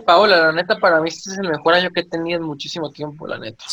[0.00, 2.90] Paola, la neta, para mí este es el mejor año que he tenido en muchísimo
[2.90, 3.64] tiempo, la neta.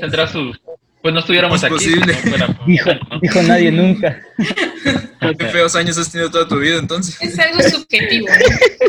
[0.00, 0.60] Tendrá sus...
[1.00, 1.74] Pues no estuviéramos Es aquí.
[1.74, 2.14] posible.
[2.14, 2.90] si no fuera por- Dijo,
[3.20, 4.22] dijo nadie nunca.
[5.38, 7.20] Qué feos años has tenido toda tu vida, entonces.
[7.20, 8.26] Es algo subjetivo,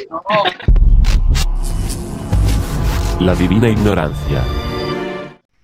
[0.10, 0.16] ¿no?
[3.20, 4.44] La divina ignorancia.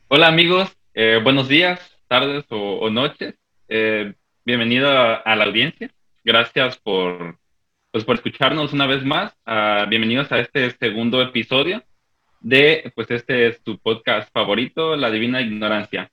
[0.09, 3.35] Hola amigos, eh, buenos días, tardes o, o noches.
[3.69, 4.13] Eh,
[4.45, 5.89] bienvenido a, a la audiencia.
[6.23, 7.37] Gracias por,
[7.91, 9.33] pues, por escucharnos una vez más.
[9.45, 11.83] Ah, bienvenidos a este segundo episodio
[12.39, 16.09] de, pues este es tu podcast favorito, La Divina Ignorancia.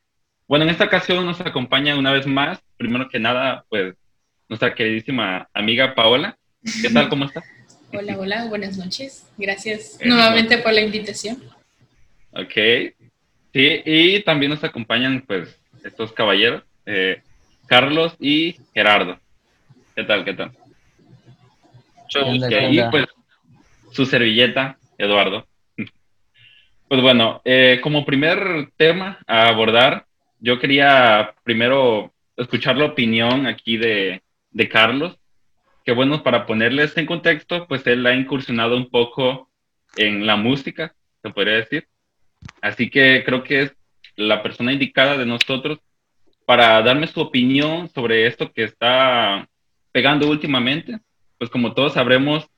[0.46, 3.94] Bueno, en esta ocasión nos acompaña una vez más, primero que nada, pues
[4.48, 6.36] nuestra queridísima amiga Paola.
[6.82, 7.08] ¿Qué tal?
[7.08, 7.44] ¿Cómo estás?
[7.90, 9.26] Hola, hola, buenas noches.
[9.38, 11.42] Gracias Eh, nuevamente por la invitación.
[12.32, 12.52] Ok.
[13.54, 17.22] Sí, y también nos acompañan, pues, estos caballeros, eh,
[17.66, 19.18] Carlos y Gerardo.
[19.96, 20.22] ¿Qué tal?
[20.26, 20.52] ¿Qué tal?
[22.08, 22.90] Mucho ¿Qué onda, Ok, qué y onda?
[22.90, 23.06] pues
[23.92, 25.46] su servilleta, Eduardo.
[26.88, 30.06] Pues bueno, eh, como primer tema a abordar,
[30.40, 35.18] yo quería primero escuchar la opinión aquí de, de Carlos,
[35.84, 39.50] que bueno, para ponerles en contexto, pues él ha incursionado un poco
[39.96, 41.88] en la música, se podría decir.
[42.62, 43.76] Así que creo que es
[44.16, 45.78] la persona indicada de nosotros
[46.46, 49.46] para darme su opinión sobre esto que está
[49.92, 50.98] pegando últimamente.
[51.38, 52.48] Pues como todos sabremos,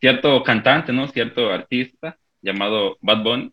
[0.00, 1.08] cierto cantante, ¿no?
[1.08, 3.52] Cierto artista llamado Bad Bunny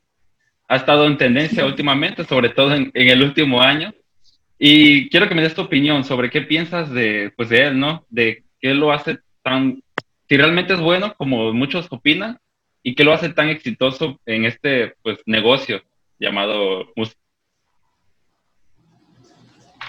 [0.71, 3.93] ha estado en tendencia últimamente, sobre todo en, el último año.
[4.57, 8.05] Y quiero que me des tu opinión sobre qué piensas de, pues de él, ¿no?
[8.09, 9.83] De qué lo hace tan,
[10.29, 12.39] si realmente es bueno como muchos opinan,
[12.83, 15.81] y qué lo hace tan exitoso en este, pues, negocio
[16.19, 17.19] llamado música.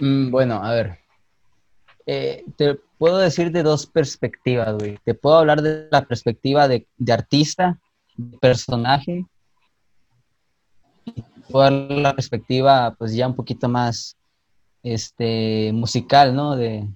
[0.01, 0.99] Mm, bueno, a ver.
[2.07, 4.99] Eh, te puedo decir de dos perspectivas, güey.
[5.05, 7.79] Te puedo hablar de la perspectiva de, artista,
[8.17, 9.27] de personaje.
[11.05, 14.17] Y puedo dar la perspectiva, pues ya un poquito más
[14.83, 16.57] este, musical, ¿no?
[16.57, 16.89] De,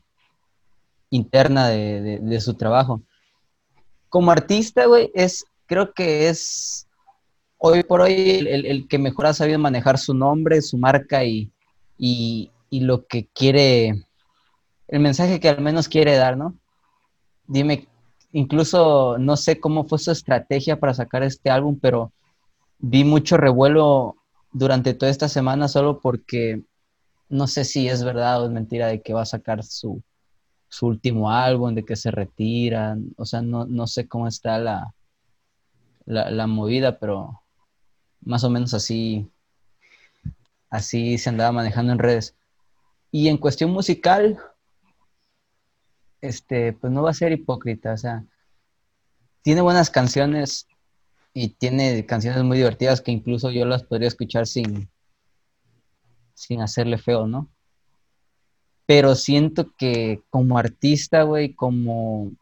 [1.10, 3.02] interna de, su trabajo.
[4.08, 6.86] Como artista, güey, es, creo que es
[7.58, 11.50] hoy por hoy el, que mejor ha sabido manejar su nombre, su marca y,
[11.98, 14.05] y lo que quiere,
[14.88, 16.56] el mensaje que al menos quiere dar, ¿no?
[17.46, 17.88] Dime,
[18.32, 22.12] incluso no sé cómo fue su estrategia para sacar este álbum, pero
[22.78, 24.16] vi mucho revuelo
[24.52, 26.62] durante toda esta semana solo porque
[27.28, 30.02] no sé si es verdad o es mentira de que va a sacar su,
[30.68, 34.94] su último álbum, de que se retiran, o sea, no, no sé cómo está la,
[36.04, 37.42] la, la movida, pero
[38.20, 39.28] más o menos así,
[40.70, 42.34] así se andaba manejando en redes.
[43.10, 44.38] Y en cuestión musical,
[46.20, 48.24] este, pues no va a ser hipócrita, o sea,
[49.42, 50.66] tiene buenas canciones
[51.32, 54.88] y tiene canciones muy divertidas que incluso yo las podría escuchar sin,
[56.34, 57.48] sin hacerle feo, ¿no?
[58.86, 62.32] Pero siento que como artista, güey, como,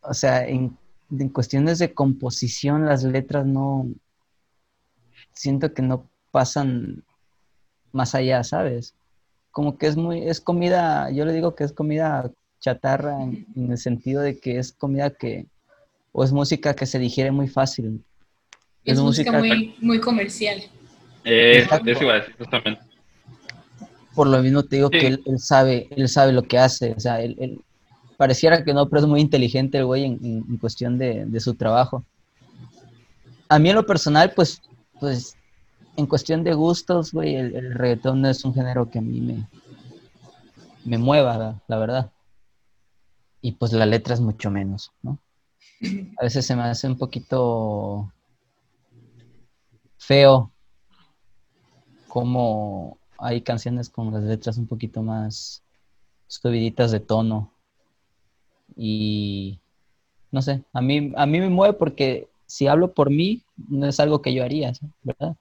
[0.00, 0.76] o sea, en,
[1.10, 3.88] en cuestiones de composición, las letras no,
[5.32, 7.04] siento que no pasan
[7.92, 8.94] más allá, ¿sabes?
[9.58, 12.30] Como que es muy, es comida, yo le digo que es comida
[12.60, 15.46] chatarra en, en el sentido de que es comida que,
[16.12, 18.04] o es música que se digiere muy fácil.
[18.84, 20.62] Es, Es música, música- muy, muy comercial.
[21.24, 22.80] Eh, eso iba a decir justamente.
[24.14, 24.98] Por lo mismo te digo Sí.
[25.00, 27.60] que él, él sabe, él sabe lo que hace, o sea, él, él-
[28.16, 31.40] pareciera que no, pero es muy inteligente el güey en, en- en cuestión de, de
[31.40, 32.04] su trabajo.
[33.48, 34.62] A mí en lo personal, pues,
[35.00, 35.34] pues,
[35.98, 39.48] en cuestión de gustos, güey, el, reggaetón no es un género que a mí me,
[40.84, 42.12] me mueva, la, verdad.
[43.42, 45.18] Y pues la letra es mucho menos, ¿no?
[46.18, 48.12] A veces se me hace un poquito
[49.96, 50.52] feo
[52.06, 55.64] como hay canciones con las letras un poquito más
[56.28, 57.52] subiditas de tono
[58.76, 59.58] y
[60.30, 63.98] no sé, a mí, a mí me mueve porque si hablo por mí, no es
[63.98, 64.72] algo que yo haría.
[65.02, 65.36] ¿verdad?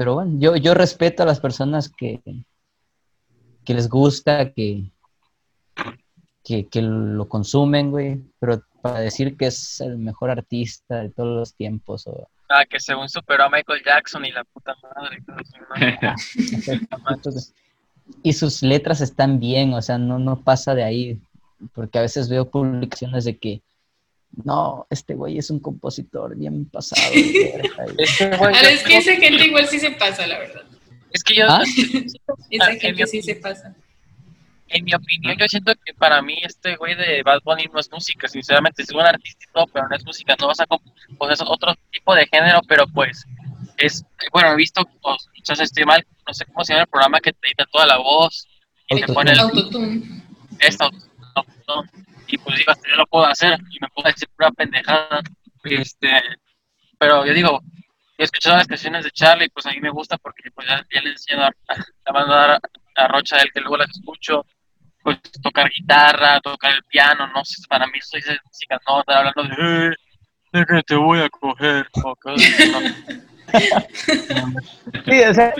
[0.00, 2.22] Pero bueno, yo, yo respeto a las personas que,
[3.62, 4.90] que les gusta, que,
[6.42, 11.28] que, que lo consumen, güey, pero para decir que es el mejor artista de todos
[11.28, 15.22] los tiempos o Ah, que según superó a Michael Jackson y la puta madre.
[18.22, 21.20] y sus letras están bien, o sea, no, no pasa de ahí,
[21.74, 23.60] porque a veces veo publicaciones de que
[24.44, 27.10] no, este güey es un compositor bien pasado.
[27.12, 29.90] de verga", y- Es que, güey, Ahora, es yo- que esa gente igual sí se
[29.92, 30.62] pasa, la verdad.
[31.12, 31.62] es que yo, ¿Ah?
[32.50, 33.74] Esa Ah, en mi gente sí se pasa.
[34.72, 37.90] En mi opinión, yo siento que para mí este güey de Bad Bunny no es
[37.90, 41.32] música, sinceramente, es un artista y todo, pero no es música, no vas a pues
[41.32, 43.24] es otro tipo de género, pero pues
[43.78, 47.18] es, bueno, he visto, o quizás estoy mal, no sé cómo se llama el programa
[47.20, 48.46] que te edita toda la voz
[48.90, 50.22] y te pone el Autotune.
[50.60, 50.88] esto,
[51.34, 51.90] autotune,
[52.30, 55.20] y pues digo, hasta yo lo puedo hacer y me puedo decir pura pendejada,
[55.64, 56.10] este,
[56.98, 57.60] pero yo digo,
[58.18, 61.10] he escuchado las canciones de Charlie, pues a mí me gusta porque pues ya, le
[61.10, 61.50] enseño a
[62.06, 62.60] la banda
[62.96, 64.44] a Rocha del que luego las escucho,
[65.02, 69.16] pues tocar guitarra, tocar el piano, no sé, para mí eso es música, no estar
[69.16, 69.96] hablando de,
[70.52, 72.94] eh, que te voy a coger, o cosas.
[75.06, 75.52] Sí, o sea,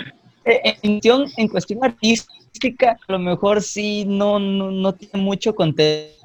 [0.44, 5.54] eh, en cuestión, en cuestión artística, a lo mejor sí no, no, no tiene mucho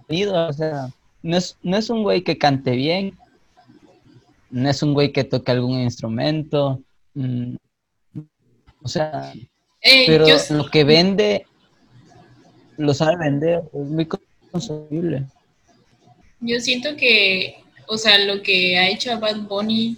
[0.10, 0.90] o sea,
[1.24, 3.18] no es, no es un güey que cante bien,
[4.50, 6.82] no es un güey que toque algún instrumento,
[7.14, 7.56] mm,
[8.82, 9.34] o sea,
[10.06, 11.46] pero yo, lo que vende,
[12.78, 14.08] lo sabe vender, es muy
[14.52, 15.26] consumible.
[16.40, 17.56] yo siento que,
[17.88, 19.98] o sea, lo que ha hecho a Bad Bunny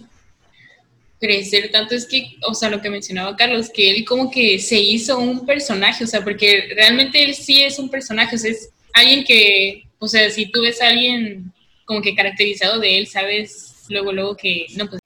[1.20, 4.78] crecer tanto es que, o sea, lo que mencionaba Carlos, que él como que se
[4.78, 8.70] hizo un personaje, o sea, porque realmente él sí es un personaje, o sea, es
[8.94, 11.52] alguien que, o sea, si tú ves a alguien
[11.84, 15.00] como que caracterizado de él, sabes luego, luego que, no, pues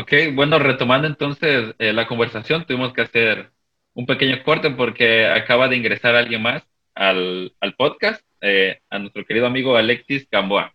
[0.00, 3.50] Ok, bueno, retomando entonces eh, la conversación, tuvimos que hacer
[3.94, 6.62] un pequeño corte porque acaba de ingresar alguien más
[6.94, 10.72] al, al podcast, eh, a nuestro querido amigo Alexis Gamboa.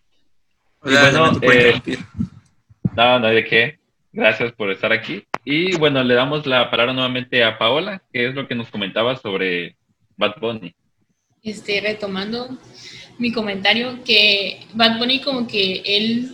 [0.82, 1.82] Hola, bueno, eh.
[2.98, 3.80] No, no hay de qué.
[4.12, 5.26] Gracias por estar aquí.
[5.46, 9.16] Y bueno, le damos la palabra nuevamente a Paola, que es lo que nos comentaba
[9.16, 9.78] sobre
[10.18, 10.76] Bad Bunny.
[11.42, 12.58] este, retomando
[13.18, 16.32] mi comentario, que Bad Bunny como que él,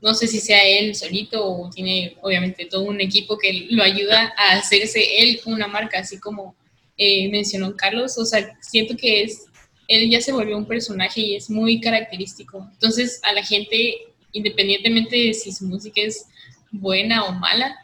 [0.00, 4.32] no sé si sea él solito o tiene obviamente todo un equipo que lo ayuda
[4.36, 6.54] a hacerse él una marca, así como
[6.96, 9.46] eh, mencionó Carlos, o sea, siento que es,
[9.88, 12.68] él ya se volvió un personaje y es muy característico.
[12.72, 13.96] Entonces a la gente,
[14.32, 16.26] independientemente de si su música es
[16.70, 17.76] buena o mala,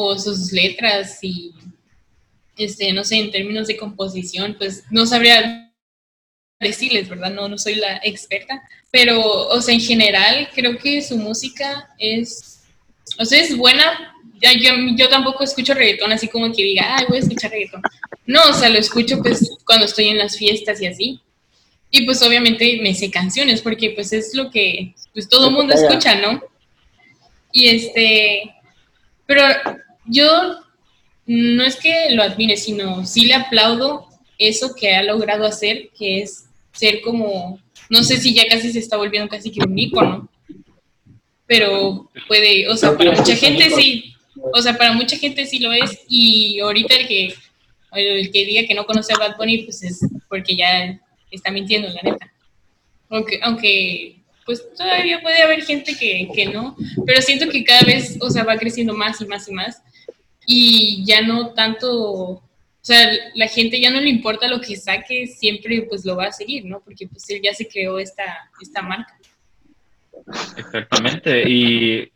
[0.00, 1.52] o sus letras y,
[2.56, 5.67] este, no sé, en términos de composición, pues no sabría
[6.60, 7.30] decirles, ¿verdad?
[7.30, 12.62] No, no soy la experta, pero, o sea, en general creo que su música es,
[13.18, 14.14] o sea, es buena.
[14.40, 17.82] Ya, yo, yo tampoco escucho reggaetón así como que diga, ay, voy a escuchar reggaetón.
[18.26, 21.20] No, o sea, lo escucho pues cuando estoy en las fiestas y así.
[21.90, 25.74] Y pues obviamente me sé canciones porque pues es lo que pues todo el mundo
[25.74, 26.42] escucha, ¿no?
[27.50, 28.54] Y este,
[29.26, 29.42] pero
[30.06, 30.60] yo
[31.26, 34.08] no es que lo admire, sino sí le aplaudo
[34.38, 36.47] eso que ha logrado hacer, que es
[36.78, 37.60] ser como,
[37.90, 40.28] no sé si ya casi se está volviendo casi que un ícono,
[41.46, 44.14] pero puede, o sea, para mucha gente sí,
[44.52, 47.34] o sea, para mucha gente sí lo es, y ahorita el que,
[47.92, 51.88] el que diga que no conoce a Bad Bunny, pues es porque ya está mintiendo,
[51.88, 52.32] la neta.
[53.10, 58.16] Aunque, aunque pues todavía puede haber gente que, que no, pero siento que cada vez,
[58.20, 59.82] o sea, va creciendo más y más y más,
[60.46, 62.42] y ya no tanto,
[62.88, 66.32] sea, la gente ya no le importa lo que saque, siempre pues lo va a
[66.32, 66.80] seguir, ¿no?
[66.80, 69.14] Porque pues él ya se creó esta, esta marca.
[70.56, 71.48] Exactamente.
[71.48, 72.10] Y,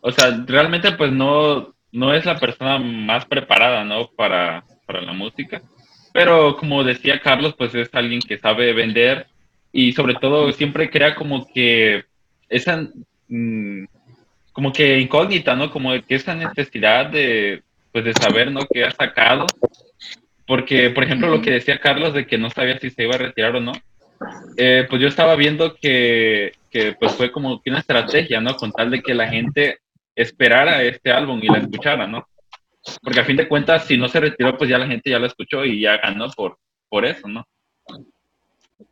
[0.00, 4.10] o sea, realmente pues no, no es la persona más preparada, ¿no?
[4.10, 5.60] Para, para la música.
[6.12, 9.26] Pero como decía Carlos, pues es alguien que sabe vender
[9.72, 12.04] y sobre todo siempre crea como que
[12.48, 12.88] esa,
[13.28, 13.86] mm,
[14.52, 15.70] como que incógnita, ¿no?
[15.72, 18.60] Como que esa necesidad de, pues de saber, ¿no?
[18.70, 19.46] ¿Qué ha sacado?
[20.46, 23.18] Porque, por ejemplo, lo que decía Carlos de que no sabía si se iba a
[23.18, 23.72] retirar o no,
[24.56, 28.56] eh, pues yo estaba viendo que, que pues fue como que una estrategia, ¿no?
[28.56, 29.78] Con tal de que la gente
[30.14, 32.26] esperara este álbum y la escuchara, ¿no?
[33.02, 35.26] Porque a fin de cuentas, si no se retiró, pues ya la gente ya lo
[35.26, 36.58] escuchó y ya ganó por,
[36.88, 37.46] por eso, ¿no?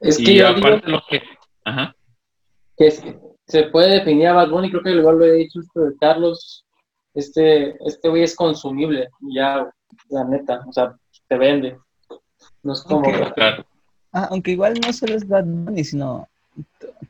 [0.00, 1.22] Es que y yo digo aparte lo que...
[1.64, 1.94] Ajá.
[2.76, 3.02] que es-
[3.46, 6.64] se puede definir a Bad Bunny, creo que igual lo he dicho esto de Carlos,
[7.14, 9.68] este este güey es consumible, ya,
[10.10, 10.94] la neta, o sea,
[11.28, 11.76] te vende.
[12.62, 13.02] No es como...
[13.34, 13.64] Claro.
[14.12, 16.28] Ah, aunque igual no solo es Bad Bunny, sino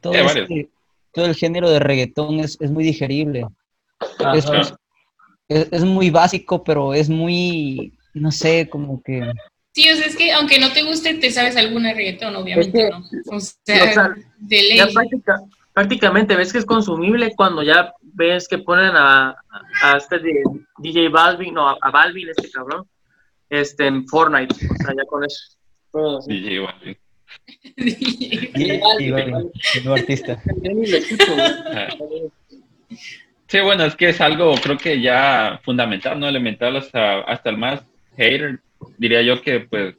[0.00, 0.69] todo, este-
[1.12, 3.47] todo el género de reggaetón es, es muy digerible.
[4.19, 4.37] Ajá.
[4.37, 4.47] Es,
[5.49, 9.33] es- es muy básico, pero es muy, no sé, como que...
[9.73, 12.99] Sí, o sea, es que aunque no te guste, te sabes alguna reggaetón, obviamente, ¿no?
[13.30, 14.76] O sea, o sea, de ley.
[14.78, 15.40] ya práctica-
[15.80, 19.34] prácticamente ves que es consumible cuando ya ves que ponen a,
[19.82, 20.20] a este
[20.76, 22.87] DJ Balvin, no, a, Balvin, este cabrón,
[23.49, 25.56] este, en Fortnite, o sea, ya con eso.
[25.90, 26.20] Todo
[29.82, 30.42] nuevo artista.
[30.62, 31.46] Ni lo escucho, güey.
[31.46, 31.88] Ajá.
[33.46, 36.28] Sí, bueno, es que es algo, creo que ya fundamental, ¿no?
[36.28, 37.80] Elemental hasta, hasta el más
[38.18, 38.60] hater,
[38.99, 39.94] diría yo que pues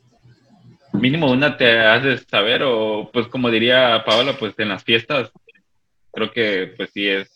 [0.94, 5.32] mínimo una te de saber o pues como diría Paola, pues en las fiestas
[6.12, 7.30] creo que pues sí es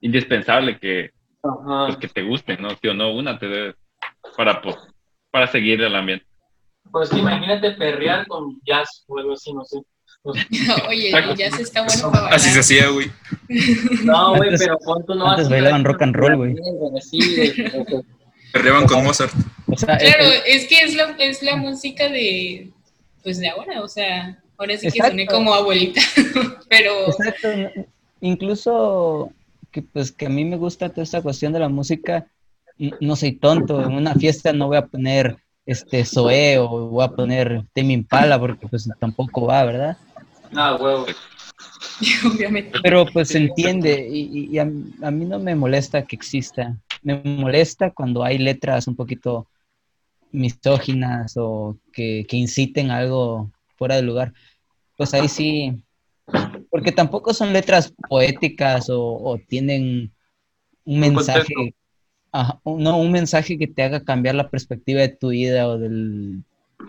[0.00, 1.10] indispensable que,
[1.42, 2.70] pues, que te guste, ¿no?
[2.70, 3.74] Sí o no, una te
[4.36, 4.76] para, pues,
[5.30, 6.26] para seguir el ambiente.
[6.90, 9.78] Pues imagínate perrear con jazz o algo así, no sé.
[10.88, 11.34] Oye, Exacto.
[11.36, 12.34] ya se está bueno para bailar.
[12.34, 13.10] Así se hacía, güey.
[14.04, 16.54] No, güey, pero tú no antes bailaban rock and roll, güey.
[18.52, 19.32] Perreaban con Mozart.
[19.66, 22.70] O sea, Claro, el- es que es la, es la música de,
[23.22, 25.10] pues de ahora, o sea, ahora sí que Exacto.
[25.12, 26.00] soné como abuelita,
[26.68, 27.48] pero Exacto.
[28.20, 29.30] Incluso
[29.70, 32.26] que pues que a mí me gusta toda esta cuestión de la música,
[33.00, 35.36] no soy tonto, en una fiesta no voy a poner
[35.66, 39.96] este Zoé o voy a poner Tame Impala porque pues tampoco va, ¿verdad?
[40.50, 41.06] No, huevo.
[42.34, 42.78] obviamente.
[42.82, 46.76] Pero pues se entiende y, a, mí- a mí no me molesta que exista.
[47.02, 49.46] Me molesta cuando hay letras un poquito
[50.32, 54.32] misóginas o que, que inciten a algo fuera de lugar.
[54.98, 55.80] Pues ahí sí,
[56.70, 60.12] porque tampoco son letras poéticas o, o tienen
[60.84, 61.54] un mensaje,
[62.32, 66.40] ajá, no, un mensaje que te haga cambiar la perspectiva de tu vida o de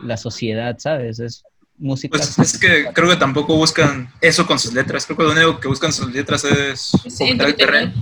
[0.02, 1.20] la sociedad, ¿sabes?
[1.20, 1.44] Es
[1.78, 2.18] música.
[2.18, 5.06] Pues es que creo que tampoco buscan eso con sus letras.
[5.06, 7.94] Creo que lo único que buscan sus letras es fomentar el.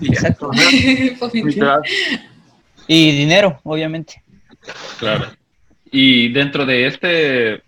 [0.00, 0.12] Y.
[0.12, 0.48] Exacto.
[1.32, 1.80] Literal.
[2.86, 4.22] Y dinero, obviamente.
[5.00, 5.26] Claro.
[5.90, 7.62] Y dentro de este,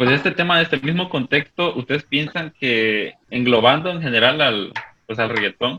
[0.00, 4.72] pues este tema, de este mismo contexto, ¿ustedes piensan que englobando en general al,
[5.04, 5.78] pues al reggaetón,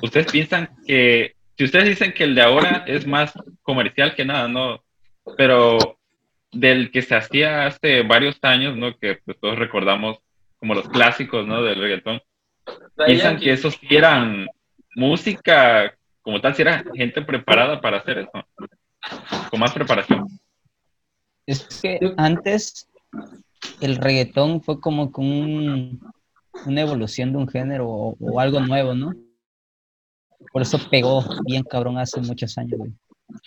[0.00, 3.32] ustedes piensan que, si ustedes dicen que el de ahora es más
[3.62, 4.84] comercial que nada, ¿no?
[5.36, 5.98] Pero
[6.52, 8.96] del que se hacía hace varios años, ¿no?
[8.96, 10.18] Que pues todos recordamos
[10.60, 11.60] como los clásicos, ¿no?
[11.60, 12.22] Del reggaetón.
[13.04, 14.46] ¿Piensan que esos eran
[14.94, 18.46] música como tal, si era gente preparada para hacer eso?
[19.50, 20.28] Con más preparación.
[21.44, 22.88] Es que antes
[23.80, 26.00] el reggaetón fue como con un-
[26.66, 29.12] una evolución de un género o, o algo nuevo, ¿no?
[30.52, 32.92] Por eso pegó bien cabrón hace muchos años, güey.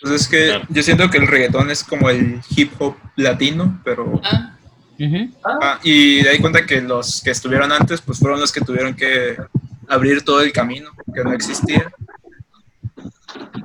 [0.00, 0.64] Pues es que Claro.
[0.68, 4.20] yo siento que el reggaetón es como el hip hop latino, pero...
[4.24, 4.52] Ah.
[5.44, 8.94] Ah, y de ahí cuenta que los que estuvieron antes, pues fueron los que tuvieron
[8.94, 9.36] que
[9.88, 11.92] abrir todo el camino, que no existía.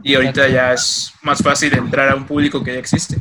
[0.03, 3.17] Y ahorita ya es más fácil entrar a un público que ya existe.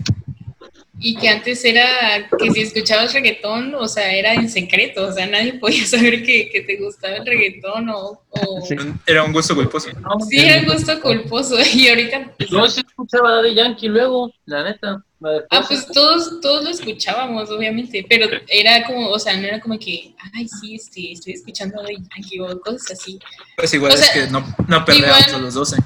[1.00, 5.26] Y que antes era que si escuchabas reggaetón, o sea, era en secreto, o sea,
[5.26, 8.22] nadie podía saber que, que te gustaba el reggaetón o...
[8.28, 8.76] o- Sí.
[9.06, 9.88] Era un gusto culposo.
[10.28, 12.32] Sí, era un gusto culposo y ahorita...
[12.36, 15.02] pues, Yo sí escuchaba Daddy Yankee luego, la neta.
[15.20, 19.58] la Ah, pues todos, todos lo escuchábamos, obviamente, pero era como, o sea, no era
[19.60, 23.18] como que, ay, sí, este, estoy escuchando de Yankee o cosas así.
[23.56, 25.76] Pues igual O sea, es que no, no perreamos igual- a los 12.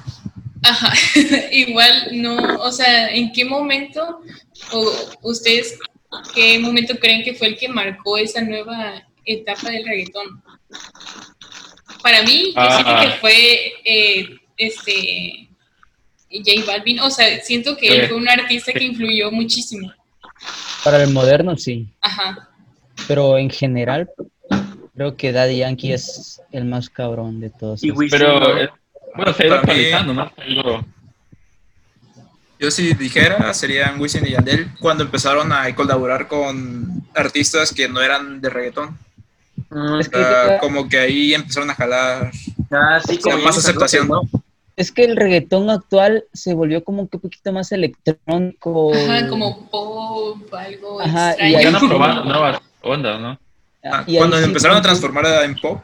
[0.63, 0.93] Ajá,
[1.51, 4.21] igual no, o sea, ¿en qué momento,
[4.71, 5.77] o ustedes,
[6.33, 10.41] qué momento creen que fue el que marcó esa nueva etapa del reggaetón?
[12.01, 12.81] Para mí, yo Ah.
[12.83, 15.49] siento que fue, eh, este,
[16.31, 18.07] J Balvin, o sea, siento que él Sí.
[18.07, 19.91] fue un artista que influyó muchísimo.
[20.83, 21.87] Para el moderno, sí.
[22.01, 22.49] Ajá.
[23.07, 24.09] Pero en general,
[24.95, 27.83] creo que Daddy Yankee es el más cabrón de todos.
[27.83, 27.91] Y.
[27.91, 28.69] Wisin, Pero, ¿no?
[29.15, 30.31] Bueno, se ha ido Para mí- actualizando, ¿no?
[30.35, 30.85] Se ha ido-
[32.57, 38.01] Yo si dijera, serían Wisin y Yandel cuando empezaron a colaborar con artistas que no
[38.01, 38.97] eran de reggaetón.
[39.69, 42.31] Mm, Es O que, sea, como que ahí empezaron a jalar
[42.71, 44.07] ah, sí, como más aceptación.
[44.07, 44.21] ¿no?
[44.77, 48.93] es que el reggaetón actual se volvió como que un poquito más electrónico.
[48.93, 51.57] Ajá, como pop, algo Ajá, y extraño.
[51.57, 51.87] ahí Ya no sí.
[51.87, 53.39] probando nuevas ondas, ¿no?
[53.85, 55.81] Ah, Y ahí cuando sí empezaron a transformar en pop,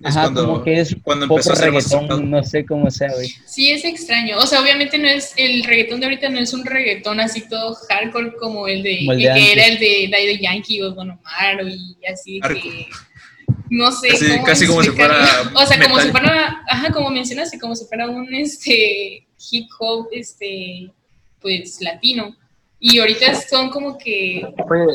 [0.00, 1.70] es Ajá, cuando, como que es cuando aceptado.
[1.72, 3.28] reggaetón, no sé cómo sea, güey.
[3.46, 4.38] Sí, es extraño.
[4.38, 7.74] O sea, obviamente no es el reggaetón de ahorita no es un reggaetón así todo
[7.88, 10.90] hardcore como el de, Como el el de que era el de Daddy Yankee o
[10.92, 12.86] Don Omar y así de que
[13.70, 17.10] no sé Casi- cómo casi como si fuera o sea, como si fuera, ajá, como
[17.10, 20.90] mencionaste, como si fuera un este hip hop este
[21.40, 22.36] pues latino.
[22.80, 24.94] Y ahorita son como que Oye,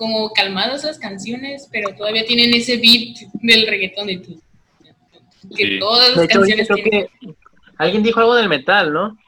[0.00, 4.40] como calmadas las canciones, pero todavía tienen ese beat del reggaetón de tu
[5.54, 5.78] que Sí.
[5.78, 7.06] todas de las hecho, canciones creo tienen.
[7.20, 7.34] que
[7.76, 9.18] alguien dijo algo del metal, ¿no?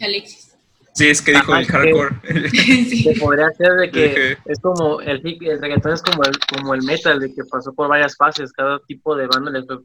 [0.00, 0.56] Alexis.
[0.92, 2.10] Sí, es que dijo Ajá, el que- hardcore.
[2.50, 3.02] sí.
[3.04, 6.74] Que podría ser de que Dije- es como el, el reggaetón es como el, como
[6.74, 9.78] el metal, de que pasó por varias fases, cada tipo de banda le fue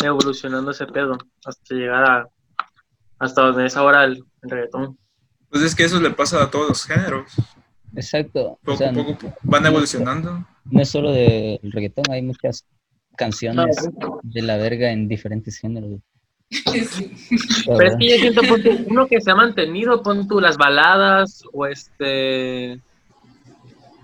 [0.00, 2.26] evolucionando ese pedo hasta llegar a
[3.18, 4.98] hasta donde es ahora el, el reggaetón.
[5.50, 7.30] Pues es que eso le pasa a todos los géneros.
[7.94, 8.40] Exacto.
[8.52, 10.46] O Poco sea, a poco van evolucionando.
[10.64, 12.66] no es solo del reggaetón, hay muchas
[13.16, 13.88] Ah, canciones
[14.24, 16.00] de la verga en diferentes géneros.
[16.50, 17.10] Sí.
[17.66, 20.58] Pero es que yo siento, pon tú, uno que se ha mantenido, pon tú las
[20.58, 22.72] baladas o este.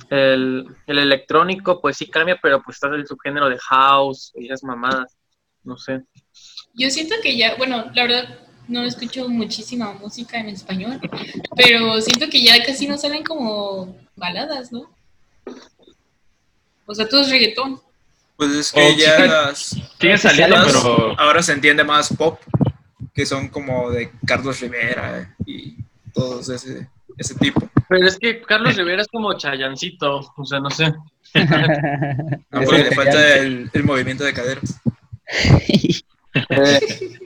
[0.09, 4.65] El, el electrónico, pues sí cambia, pero pues está el subgénero de house y esas
[4.65, 5.17] mamadas.
[5.63, 6.03] No sé.
[6.75, 11.01] Yo siento que ya, bueno, la verdad no escucho muchísima música en español,
[11.57, 14.91] pero siento que ya casi no salen como baladas, ¿no?
[16.87, 17.81] O sea, todo es reggaetón.
[18.37, 19.29] Pues es que Oh, ya sí.
[19.29, 19.59] las,
[20.01, 22.41] Sigue saliendo, las- pero ahora se entiende más pop,
[23.15, 25.77] que son como de Carlos Rivera y
[26.15, 26.89] todos ese,
[27.19, 27.69] ese tipo.
[27.89, 30.93] Pero es que Carlos Rivera es como chayancito, o sea, no sé.
[32.51, 34.81] No, porque le falta el, el movimiento de caderas.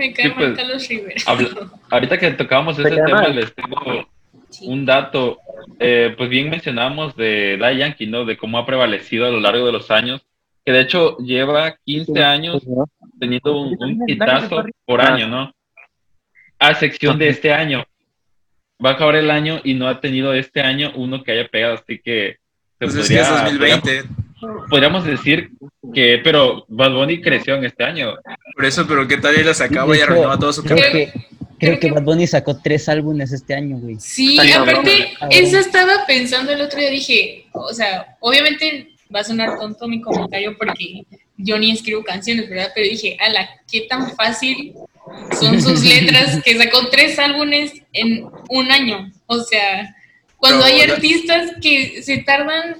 [0.00, 1.20] Me cae Sí, mal pues, Carlos Rivera.
[1.26, 3.36] habla- ahorita que tocábamos ese tema, mal.
[3.36, 4.08] les tengo
[4.48, 4.66] Sí.
[4.66, 5.38] un dato.
[5.78, 8.24] Eh, pues bien mencionamos de Da Yankee, ¿no?
[8.24, 10.22] De cómo ha prevalecido a lo largo de los años.
[10.64, 12.62] Que de hecho lleva 15 años
[13.18, 15.52] teniendo un, un hitazo por año, ¿no?
[16.58, 17.84] A excepción de este año.
[18.84, 21.74] Va a acabar el año y no ha tenido este año uno que haya pegado,
[21.74, 22.38] así que
[22.78, 24.02] se Pues es que es podría- 2020.
[24.68, 25.50] Podríamos decir
[25.94, 28.14] que, pero Bad Bunny creció en este año.
[28.54, 31.12] Por eso, pero ¿qué tal y la sacaba y arruinaba todo su creo carrera?
[31.12, 31.26] que,
[31.58, 33.96] creo que Bad Bunny sacó tres álbumes este año, güey.
[33.98, 35.38] Sí, Está aparte, Cabrón.
[35.38, 40.00] eso estaba pensando el otro día, dije, o sea, obviamente va a sonar tonto mi
[40.00, 41.04] comentario porque
[41.36, 42.70] yo ni escribo canciones, ¿verdad?
[42.74, 44.74] Pero dije, ala, qué tan fácil
[45.40, 49.10] son sus letras que sacó tres álbumes en un año.
[49.26, 49.94] O sea,
[50.36, 52.76] cuando Pero hay artistas que se tardan,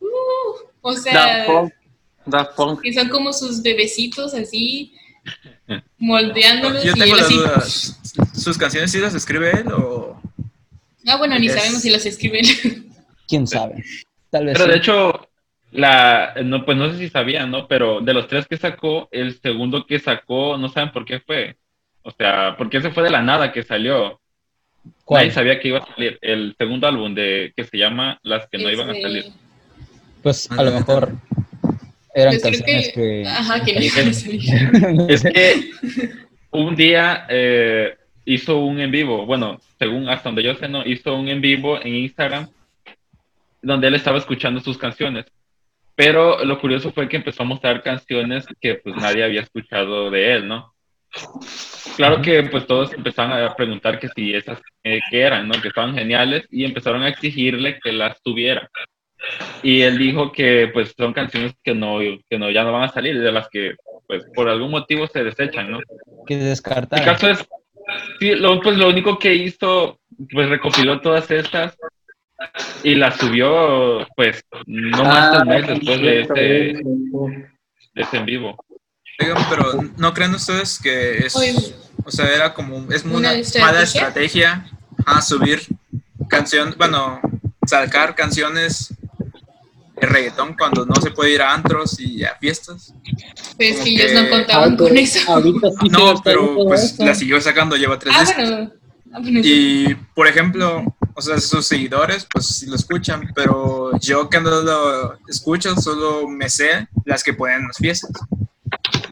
[0.00, 1.72] uh, o Daft sea, Punk.
[2.26, 2.80] Daft Punk.
[2.82, 4.92] que son como sus bebecitos así,
[5.98, 7.36] moldeándolos Yo y tengo él las así.
[7.36, 8.00] dudas.
[8.34, 10.20] ¿Sus canciones sí las escribe él o...?
[11.06, 12.44] Ah, bueno, ni Es- sabemos si los escriben.
[13.28, 13.82] ¿Quién sabe?
[14.30, 15.28] Tal vez Pero de hecho,
[15.72, 17.66] la, no, pues no sé si sabían, ¿no?
[17.66, 21.56] Pero de los tres que sacó, el segundo que sacó, no saben por qué fue.
[22.02, 24.20] O sea, porque ese fue de la nada que salió.
[25.04, 25.22] ¿Cuál?
[25.22, 26.18] Nadie sabía que iba a salir.
[26.20, 29.24] El segundo álbum de que se llama Las que no iban a Este, salir.
[30.22, 31.12] Pues a lo mejor
[32.14, 33.24] eran Pues canciones que- que...
[33.26, 33.72] Ajá, que.
[35.08, 35.70] Es que
[36.50, 41.14] un día eh, hizo un en vivo, bueno, según hasta donde yo sé, no, hizo
[41.16, 42.48] un en vivo en Instagram
[43.62, 45.26] donde él estaba escuchando sus canciones.
[45.94, 50.32] Pero lo curioso fue que empezó a mostrar canciones que pues nadie había escuchado de
[50.34, 50.74] él, ¿no?
[51.96, 55.60] Claro que pues todos empezaron a preguntar que si esas eh, que eran, ¿no?
[55.60, 58.70] Que estaban geniales y empezaron a exigirle que las tuviera.
[59.62, 62.92] Y él dijo que pues son canciones que no, que no ya no van a
[62.92, 65.80] salir, de las que pues por algún motivo se desechan, ¿no?
[66.26, 67.04] que El descartaron.
[67.04, 67.46] caso es,
[68.18, 69.98] sí, lo, pues lo único que hizo,
[70.30, 71.76] pues recopiló todas estas
[72.82, 78.26] y las subió, pues, no más de un mes después de este, de este en
[78.26, 78.64] vivo.
[79.20, 79.64] Oigan, pero
[79.98, 81.36] ¿no creen ustedes que es...
[81.36, 81.54] Oye.
[82.04, 82.90] O sea, era como...
[82.92, 83.66] Es ¿Una una estrategia?
[83.66, 84.66] mala estrategia
[85.06, 85.60] a subir
[86.28, 86.74] canción...
[86.76, 87.20] Bueno,
[87.64, 88.92] sacar canciones
[90.00, 92.94] de reggaetón cuando no se puede ir a antros y a fiestas.
[93.56, 95.20] Pues que ellos que- no contaban con eso.
[95.32, 97.04] Ahorita sí se No, pero pues eso.
[97.04, 98.48] la siguió sacando, lleva tres Ah, discos.
[98.50, 98.72] bueno.
[99.14, 104.30] Ah, bueno, Y, por ejemplo, o sea, sus seguidores, pues sí lo escuchan, pero yo
[104.30, 108.10] que no lo escucho, solo me sé las que ponen en las fiestas.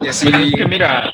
[0.01, 1.13] Y así, es que mira,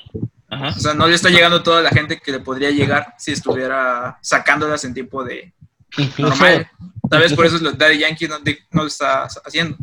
[0.49, 0.69] ajá.
[0.69, 4.19] o sea, no le está llegando toda la gente que le podría llegar si estuviera
[4.23, 5.53] sacándolas en tiempo de
[5.99, 6.71] Incluso, normal.
[7.11, 8.37] Tal vez por incluso- eso los Daddy Yankee no,
[8.73, 9.77] no lo está haciendo.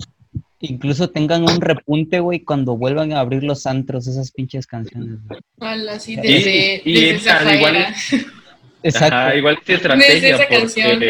[0.60, 5.20] incluso tengan un repunte, güey, cuando vuelvan a abrir los antros, esas pinches canciones.
[5.60, 7.56] Ala, sí, Y- desde, y desde esa, Zafaera.
[7.58, 7.96] igual-
[8.84, 11.02] Exacto, Ajá, igual sí estrategia, Desde esa porque, canción.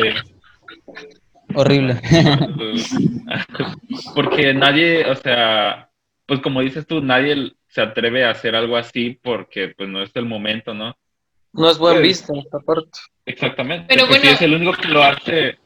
[1.56, 2.02] horrible.
[4.15, 5.89] porque nadie, o sea,
[6.26, 10.12] pues como dices tú, nadie se atreve a hacer algo así porque pues no es
[10.15, 10.95] el momento, ¿no?
[11.54, 12.99] No es buen Pues- visto esta parte.
[13.26, 13.86] Exactamente.
[13.88, 14.30] Pero sí, bueno.
[14.32, 15.58] es el único que lo hace.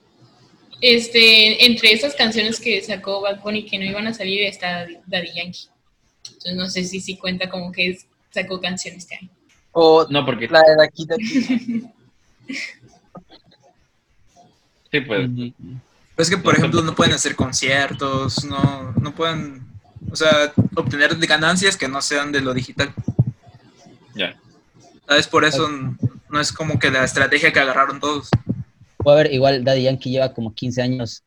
[0.81, 5.29] Este, entre esas canciones que sacó Bad Bunny que no iban a salir está Daddy
[5.35, 5.67] Yankee.
[6.27, 9.29] Entonces no sé si sí cuenta como que es- sacó canciones este año.
[9.71, 11.83] O No, porque la de aquí de aquí.
[14.91, 15.29] sí, pues.
[15.29, 15.53] Ujú.
[15.59, 19.61] Pero es que, por ejemplo, no pueden hacer conciertos, no, no pueden,
[20.11, 22.91] o sea, obtener ganancias que no sean de lo digital.
[24.15, 24.35] Ya.
[25.07, 25.27] ¿Sabes?
[25.27, 25.69] Por eso
[26.29, 28.29] no es como que la estrategia que agarraron todos.
[29.09, 31.23] A ver, igual Daddy Yankee lleva como 15 años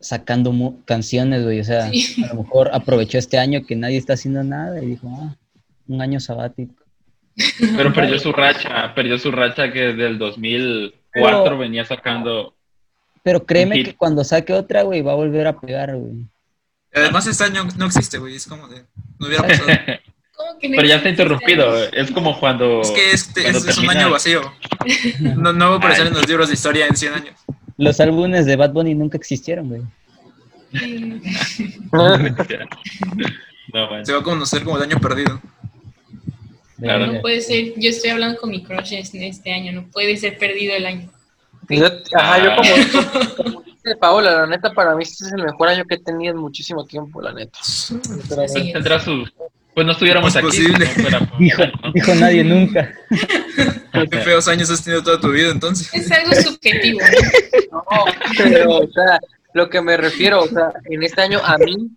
[0.00, 1.60] sacando canciones, güey.
[1.60, 2.24] O sea, Sí.
[2.24, 5.36] a lo mejor aprovechó este año que nadie está haciendo nada y dijo, ah,
[5.88, 6.74] un año sabático.
[7.76, 12.54] Pero perdió su racha, perdió su racha que desde el 2004 Pero- venía sacando.
[13.22, 16.26] Pero créeme que cuando saque otra, güey, va a volver a pegar, güey.
[16.92, 18.84] Además, este año no existe, güey, es como de,
[19.20, 19.68] no hubiera pasado.
[20.48, 21.84] ¿Cómo que no Pero ya está interrumpido.
[21.88, 22.80] Es como cuando.
[22.82, 24.40] Es que este cuando es, es un año vacío.
[25.36, 27.34] No, no va a aparecer en los libros de historia en 100 años.
[27.78, 29.82] Los álbumes de Bad Bunny nunca existieron, güey.
[30.72, 32.68] este año.
[33.72, 34.04] No, bueno.
[34.04, 35.40] Se va a conocer como el año perdido.
[36.78, 37.06] Claro.
[37.06, 40.36] No puede ser, yo estoy hablando con mi crush en este año, no puede ser
[40.36, 41.08] perdido el año.
[41.70, 42.56] Yo- ajá, yo Ah.
[42.56, 45.98] como, como dice Paola, la neta, para mí este es el mejor año que he
[45.98, 47.58] tenido en muchísimo tiempo, la neta.
[47.62, 47.94] Es.
[48.72, 49.32] Tendrá sus.
[49.74, 50.46] Pues no estuviéramos Es aquí.
[50.46, 50.86] posible.
[50.86, 51.62] si no fuera por- Dijo,
[51.94, 52.92] dijo nadie nunca.
[54.10, 55.92] Qué feos años has tenido toda tu vida entonces.
[55.94, 57.78] Es algo subjetivo, ¿no?
[57.92, 58.04] No,
[58.36, 59.18] pero, o sea,
[59.54, 61.90] lo que me refiero, o sea, en este año a mí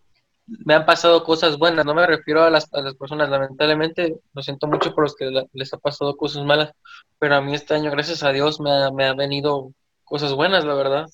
[0.47, 4.41] me han pasado cosas buenas, no me refiero a las, a las personas, lamentablemente, lo
[4.41, 6.71] siento mucho por los que la- les ha pasado cosas malas,
[7.19, 9.71] pero a mí este año, gracias a Dios, me ha, me ha venido
[10.03, 11.05] cosas buenas, la verdad,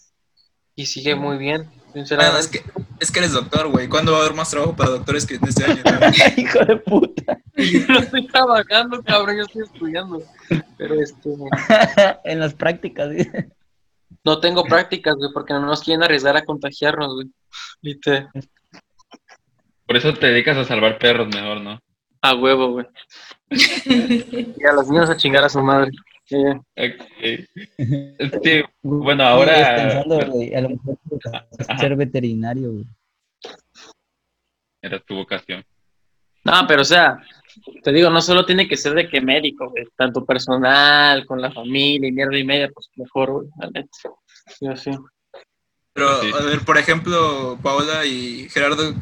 [0.82, 2.64] y sigue muy bien, es que,
[3.00, 3.88] es que eres doctor, güey.
[3.88, 5.84] ¿Cuándo va a haber más trabajo para doctores que en este año?
[6.38, 7.38] Hijo de puta.
[7.56, 10.24] Yo no estoy trabajando, cabrón, yo estoy estudiando,
[10.78, 11.30] pero este,
[12.24, 13.52] en las prácticas, dice.
[14.24, 17.28] no tengo prácticas, güey, porque no nos quieren arriesgar a contagiarnos, güey,
[17.82, 18.28] Lite,
[19.86, 21.80] Por eso te dedicas a salvar perros mejor, ¿no?
[22.22, 22.86] a huevo, güey.
[23.50, 25.92] Y a los niños a chingar a su madre.
[26.32, 26.38] Sí.
[28.82, 29.76] Bueno, ahora.
[29.76, 30.98] pensando, güey, a lo mejor
[31.68, 31.78] Ajá.
[31.78, 32.86] ser veterinario, güey.
[34.82, 35.64] Era tu vocación.
[36.44, 37.20] No, pero o sea,
[37.84, 41.52] te digo, no solo tiene que ser de que médico, güey, tanto personal, con la
[41.52, 43.90] familia y mierda y media, pues mejor, güey, la neta.
[44.76, 44.92] Sí.
[45.94, 46.32] Pero, Sí.
[46.34, 48.94] a ver, por ejemplo, Paola y Gerardo,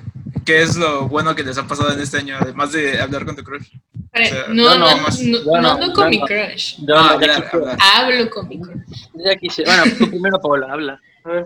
[0.46, 3.36] ¿qué es lo bueno que les ha pasado en este año, además de hablar con
[3.36, 3.70] tu crush?
[4.12, 6.26] Para- O sea, no, no, no, no, no no, con mi no.
[6.26, 6.76] crush.
[6.94, 7.52] Ah, hablar.
[7.94, 8.78] Hablo con mi crush.
[9.14, 11.02] ya quise- Bueno, tú primero, Paola, habla.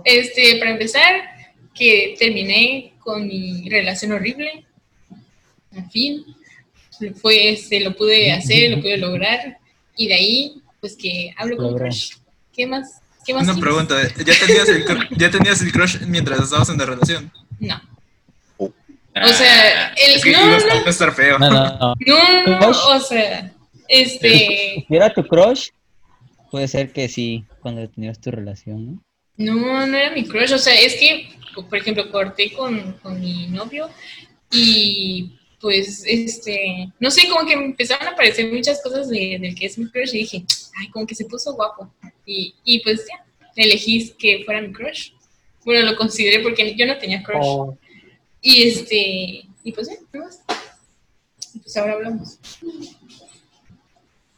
[0.06, 1.22] Este, para empezar,
[1.74, 4.66] que terminé con mi relación horrible.
[5.74, 6.24] En fin,
[7.22, 9.58] fue, este, lo pude hacer, lo pude lograr.
[9.98, 12.14] Y de ahí, pues que hablo con mi crush.
[12.54, 13.02] ¿Qué más?
[13.26, 13.44] ¿Qué más?
[13.48, 14.86] Una pregunta, ¿ya tenías, el,
[15.18, 17.32] ¿ya tenías el crush mientras estabas en la relación?
[17.60, 17.82] No.
[19.16, 21.38] O sea, el, Es que no, no, estar feo.
[21.38, 22.60] No, no, no.
[22.60, 23.54] no, o sea,
[23.88, 25.70] este, Si era tu crush,
[26.50, 29.04] puede ser que sí, cuando tenías tu relación, ¿no?
[29.38, 31.30] no, no era mi crush, o sea, es que,
[31.70, 33.90] por ejemplo, corté con, con mi novio
[34.52, 39.56] y pues, este, no sé, como que me empezaron a aparecer muchas cosas de, del
[39.56, 40.46] que es mi crush y dije,
[40.80, 41.92] ay, como que se puso guapo.
[42.26, 45.12] Y, y pues ya, elegí que fuera mi crush.
[45.64, 47.40] Bueno, lo consideré porque yo no tenía crush.
[47.42, 47.78] Oh,
[48.44, 49.96] Y este, y pues ya.
[51.56, 52.38] Y pues ahora hablamos.
[52.62, 52.98] Es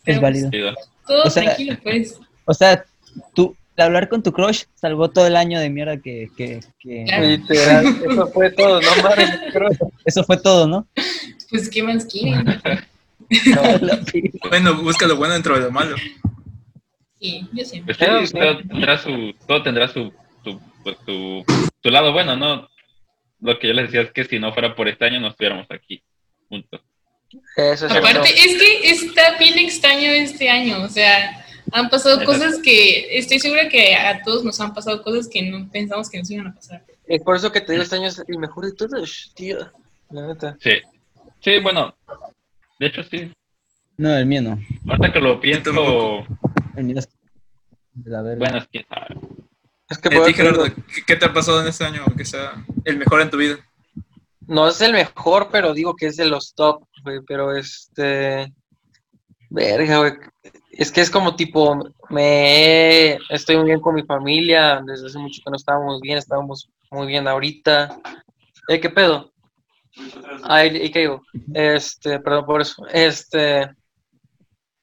[0.05, 0.49] Pero, válido.
[0.51, 0.75] pues,
[1.07, 2.19] todo O sea, tranquilo, pues.
[2.45, 2.85] O sea,
[3.33, 6.29] tú, hablar con tu crush, salvó todo el año de mierda que...
[6.37, 7.25] que, que- Claro.
[7.27, 8.87] literal, eso fue todo, no
[9.51, 9.69] creo.
[10.05, 10.87] Eso fue todo, ¿no?
[11.49, 12.45] Pues, ¿qué más quieren?
[14.49, 15.95] Bueno, busca lo bueno dentro de lo malo.
[17.19, 17.63] Sí, yo.
[17.85, 18.33] Pues sí.
[18.37, 20.13] todo tendrá su, todo tendrá su,
[20.43, 21.43] su, pues, su,
[21.81, 22.67] su lado bueno, ¿no?
[23.45, 25.67] Lo que yo les decía es que si no fuera por este año no estuviéramos
[25.69, 26.01] aquí.
[26.49, 26.81] Punto.
[27.55, 28.43] Eso es Aparte, cierto.
[28.43, 33.69] es que está bien extraño este año, o sea, han pasado cosas que, estoy segura
[33.69, 36.84] que a todos nos han pasado cosas que no pensamos que nos iban a pasar.
[37.05, 39.58] Es por eso que te digo, este año es el mejor de todos, tío.
[40.10, 40.58] La neta.
[40.60, 40.71] Sí.
[41.41, 41.95] Sí, bueno.
[42.79, 43.31] De hecho, sí.
[43.97, 44.60] No, el mío no.
[44.88, 46.25] Ahorita que lo pienso.
[46.75, 47.10] El mío es
[47.93, 49.15] bueno, es que sabe.
[49.95, 51.67] Es que ¿Y a por ti, eso Gerardo, digo, ¿qué, qué te ha pasado en
[51.67, 52.53] este año que sea
[52.84, 53.58] el mejor en tu vida?
[54.47, 58.53] no es el mejor, pero digo que es de los top, güey, pero este...
[59.49, 60.13] Verga, güey.
[60.71, 61.77] Es que es como tipo,
[62.10, 66.69] me estoy muy bien con mi familia, desde hace mucho que no estábamos bien, estábamos
[66.91, 67.97] muy bien ahorita.
[68.67, 69.31] Eh, ¿Qué pedo?
[70.43, 71.21] Ay, ¿y qué digo?
[71.53, 72.86] Este, perdón por eso.
[72.91, 73.69] Este,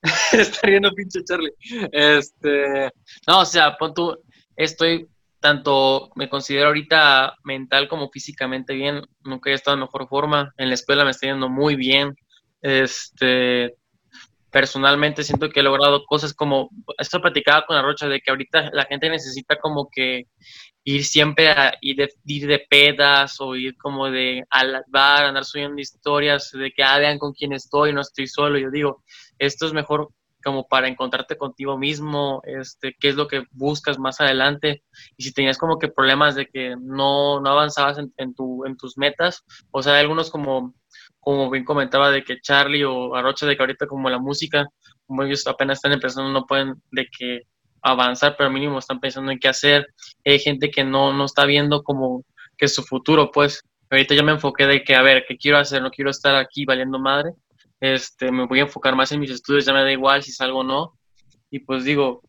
[0.32, 1.52] está riendo pinche Charlie.
[1.92, 2.90] Este,
[3.26, 4.18] no, o sea, pon tú,
[4.56, 5.08] estoy
[5.40, 10.68] tanto, me considero ahorita mental como físicamente bien, nunca he estado en mejor forma, en
[10.68, 12.14] la escuela me está yendo muy bien,
[12.60, 13.74] este,
[14.52, 18.84] personalmente siento que he logrado cosas como, esto platicaba con Arrocha, de que ahorita la
[18.84, 20.26] gente necesita como que
[20.84, 25.44] ir siempre a ir de, ir de pedas o ir como de al bar, andar
[25.44, 28.58] subiendo historias de que ah, vean con quién estoy, no estoy solo.
[28.58, 29.02] Yo digo,
[29.38, 30.10] esto es mejor
[30.42, 34.82] como para encontrarte contigo mismo, este, qué es lo que buscas más adelante.
[35.16, 38.98] Y si tenías como que problemas de que no, no avanzabas en, tu, en tus
[38.98, 40.74] metas, o sea, hay algunos como,
[41.20, 44.66] como bien comentaba de que Charlie o Arrocha, de que ahorita como la música,
[45.06, 47.42] como ellos apenas están empezando, no pueden de que
[47.82, 49.86] avanzar, pero mínimo están pensando en qué hacer.
[50.24, 52.24] Hay gente que no, no está viendo como
[52.56, 53.62] que su futuro, pues.
[53.90, 55.82] Ahorita yo me enfoqué de que, a ver, ¿qué quiero hacer?
[55.82, 57.32] No quiero estar aquí valiendo madre.
[57.82, 60.60] Este, me voy a enfocar más en mis estudios, ya me da igual si salgo
[60.60, 60.94] o no.
[61.50, 62.22] Y pues digo,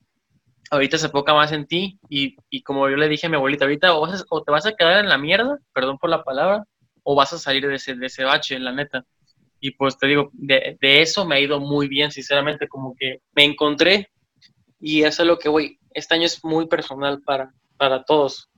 [0.72, 3.66] ahorita se enfoca más en ti y, y como yo le dije a mi abuelita,
[3.66, 6.24] ahorita o, vas a- o te vas a quedar en la mierda, perdón por la
[6.24, 6.66] palabra,
[7.04, 9.06] o vas a salir de ese, de ese bache, la neta.
[9.62, 13.46] Y pues te digo, de, eso me ha ido muy bien, sinceramente, como que me
[13.46, 14.10] encontré
[14.80, 15.80] y eso es lo que voy.
[15.92, 18.50] Este año es muy personal para, para todos.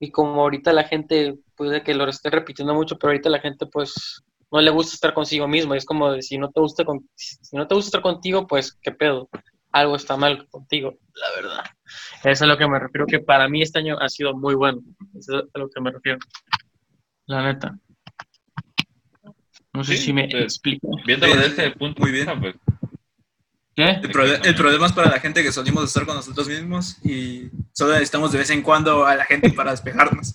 [0.00, 3.66] Y como ahorita la gente, puede que lo esté repitiendo mucho, pero ahorita la gente
[3.66, 5.74] pues no le gusta estar consigo mismo.
[5.74, 8.78] Es como de si no te gusta, con, si no te gusta estar contigo, pues
[8.82, 9.28] qué pedo.
[9.72, 11.64] Algo está mal contigo, la verdad.
[12.18, 14.54] Eso es a lo que me refiero, que para mí este año ha sido muy
[14.56, 14.80] bueno.
[15.16, 16.18] Eso es a lo que me refiero.
[17.26, 17.78] La neta.
[19.72, 20.88] No sé Sí, si me pues, explico.
[21.06, 22.26] Viéndolo Sí, de ese punto, muy bien.
[22.40, 22.56] pues,
[23.76, 24.00] ¿Qué?
[24.02, 28.32] El, problema es para la gente que solimos estar con nosotros mismos y solo necesitamos
[28.32, 30.34] de vez en cuando a la gente para despejarnos.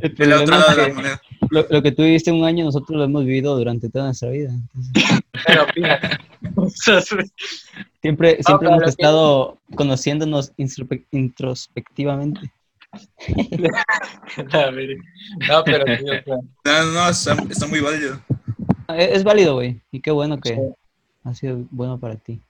[0.00, 1.22] El De la otra problema lado de la moneda.
[1.52, 4.50] Lo, lo que tú viviste un año, nosotros lo hemos vivido durante toda nuestra vida.
[4.52, 4.92] Entonces,
[5.46, 6.08] Pero fíjate.
[8.02, 12.40] Siempre siempre pero hemos que- estado conociéndonos introspe- introspectivamente.
[15.48, 18.20] No, pero sí, o sea, No, no, no, está, está muy válido.
[18.96, 19.80] Es, es válido, güey.
[19.90, 20.60] Y qué bueno que Sí.
[21.24, 22.40] ha sido bueno para ti.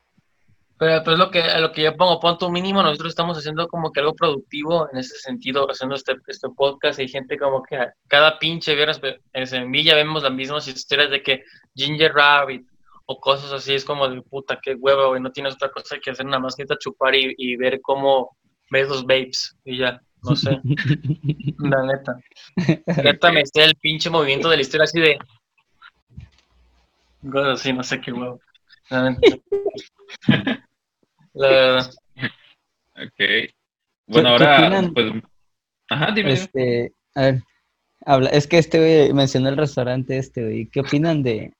[0.82, 3.68] Pero pues lo que, a lo que yo pongo, pon tu mínimo, nosotros estamos haciendo
[3.68, 7.78] como que algo productivo en ese sentido, haciendo este, este podcast y gente como que
[8.08, 11.44] cada pinche viernes ve- en Villa vemos las mismas historias de que
[11.76, 12.66] Ginger Rabbit
[13.06, 16.10] o cosas así, es como de puta, qué huevo, güey, no tienes otra cosa que
[16.10, 18.36] hacer nada más que chupar y, y ver cómo
[18.68, 20.60] ves los babes y ya, no sé,
[21.60, 22.16] la neta.
[23.04, 25.16] Neta me sé el pinche movimiento de la historia así de...
[27.30, 28.40] Cosas así, no sé qué huevo.
[28.90, 29.36] La neta.
[31.34, 31.90] La verdad.
[32.96, 33.50] ok.
[34.06, 35.12] Bueno, ¿Qué ahora, pues,
[35.88, 36.32] ajá, dime.
[36.32, 37.42] Este, a ver,
[38.04, 40.66] habla, es que este güey mencionó el restaurante este, güey.
[40.66, 41.54] ¿Qué opinan de,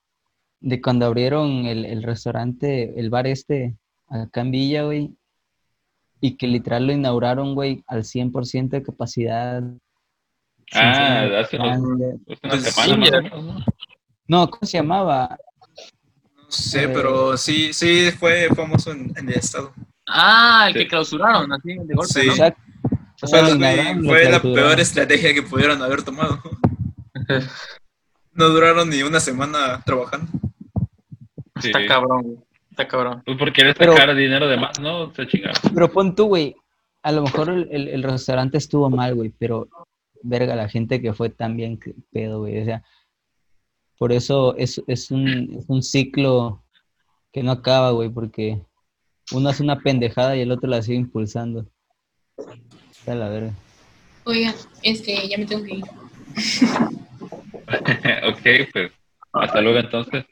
[0.59, 3.75] de cuando abrieron el, el restaurante, el bar este,
[4.07, 5.11] acá en Villa, güey?
[6.21, 9.63] Y que literal lo inauguraron, güey, al 100% de capacidad.
[10.73, 12.19] Ah, hace unos- distancia.
[12.25, 13.17] Pues una semana sí, más ya.
[13.17, 13.65] o menos, ¿no?
[14.27, 15.37] No, ¿cómo se llamaba?
[16.53, 16.89] No sé, Eh.
[16.89, 19.73] pero sí, sí fue famoso en, en el estado.
[20.07, 20.79] Ah, el Sí.
[20.79, 22.27] que clausuraron, así, de golpe, Sí.
[22.27, 22.33] ¿no?
[22.33, 22.61] Exacto.
[23.21, 26.39] O sea, Fue, la peor estrategia que pudieron haber tomado.
[28.35, 30.31] No duraron ni una semana trabajando.
[31.61, 31.67] Sí.
[31.67, 32.37] Está cabrón, güey.
[32.71, 33.21] Está cabrón.
[33.23, 35.13] Pues por querer Pero- sacar dinero de más, ¿no?
[35.13, 35.55] Se chingaron.
[35.73, 36.55] Pero pon tú, güey.
[37.03, 39.67] A lo mejor el, el- el restaurante estuvo mal, güey, pero
[40.23, 42.59] verga, la gente que fue tan bien que pedo, güey.
[42.61, 42.83] O sea,
[44.03, 46.61] por eso es, es, un, es un ciclo
[47.31, 48.61] que no acaba, güey, porque
[49.31, 51.65] uno hace una pendejada y el otro la sigue impulsando.
[52.91, 53.53] Está la verga.
[54.25, 55.85] Oigan, este, ya me tengo que ir.
[58.27, 58.41] ok,
[58.73, 58.91] pues,
[59.31, 60.25] hasta luego entonces.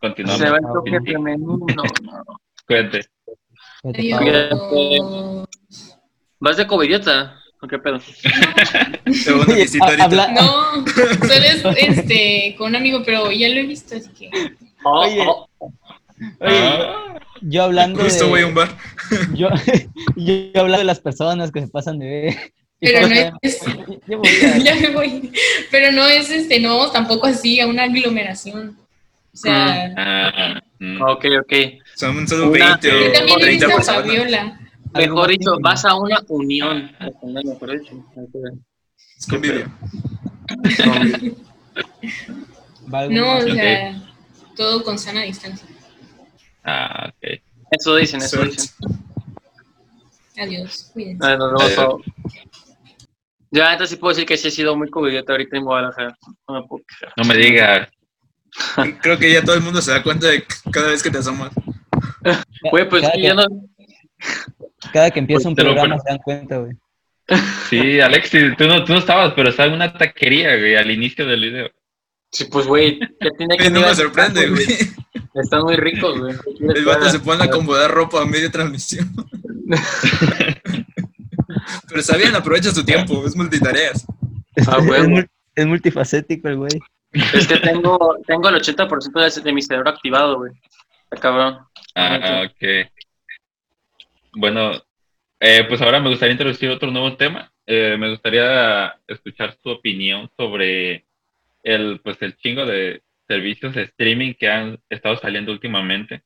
[0.00, 0.40] Continuamos.
[0.40, 1.58] Se va el toque femenino.
[1.74, 1.82] no.
[2.68, 3.04] Cuídate.
[3.82, 4.20] Adiós.
[6.38, 7.41] ¿Vas de covidiota?
[7.62, 7.94] ¿O qué pedo?
[9.80, 10.04] Ahorita.
[10.04, 14.30] habla- No, solo es este, con un amigo, pero ya lo he visto, así que.
[14.84, 15.24] Oh, Oye.
[15.26, 15.48] oh.
[15.60, 15.70] Oye,
[16.40, 18.76] Ah, yo hablando Justo voy a de, un bar.
[19.34, 19.48] yo,
[20.16, 22.52] yo hablando de las personas que se pasan de ver.
[22.80, 23.60] Pero no es.
[24.08, 25.32] Yo voy a- ya me voy.
[25.70, 28.76] Pero no es este, no, tampoco así, a una aglomeración.
[29.32, 31.00] O sea, ah, mm.
[31.00, 31.52] Ok, ok.
[31.94, 34.02] Son solo Una- 20 yo o también he 30 visto a personas.
[34.02, 34.58] Fabiola.
[34.94, 36.90] Mejor dicho, vas a una unión.
[37.22, 38.04] Mejor dicho.
[39.18, 39.70] Es convivio.
[43.10, 44.02] No, o sea,
[44.56, 45.66] todo con sana distancia.
[46.64, 47.40] Ah, ok.
[47.70, 48.70] Eso dicen, eso dicen.
[50.38, 51.26] Adiós, cuídense.
[51.26, 52.02] Adiós.
[53.50, 56.16] Ya, entonces sí puedo decir que sí he sido muy covidiota ahorita en Guadalajara.
[56.48, 56.84] No me puedo.
[57.16, 57.88] No me digas.
[59.02, 61.50] Creo que ya todo el mundo se da cuenta de cada vez que te asomas.
[62.70, 63.44] Güey, pues ya no.
[64.92, 66.72] cada que empieza un programa se dan cuenta, güey.
[67.70, 71.26] Sí, Alexis, tú no, tú no estabas, pero estaba en una taquería, güey, al inicio
[71.26, 71.70] del video.
[72.30, 74.66] Sí, pues, güey, ya tiene que Oye, no me sorprende, güey.
[75.34, 76.34] Están muy ricos, güey.
[76.74, 79.10] El vato se pone a acomodar ropa a media transmisión.
[81.88, 84.06] Pero está bien, aprovecha su tiempo, es multitareas.
[84.66, 84.78] Ah,
[85.54, 86.80] es multifacético el güey.
[87.12, 90.52] Es que tengo, tengo el 80% de, de mi cerebro activado, güey.
[91.04, 91.58] Está cabrón.
[91.94, 92.88] Ah, ok.
[94.34, 94.72] Bueno,
[95.40, 97.52] eh, pues ahora me gustaría introducir otro nuevo tema.
[97.66, 101.04] Eh, me gustaría escuchar tu opinión sobre
[101.62, 106.22] el, pues el chingo de servicios de streaming que han estado saliendo últimamente.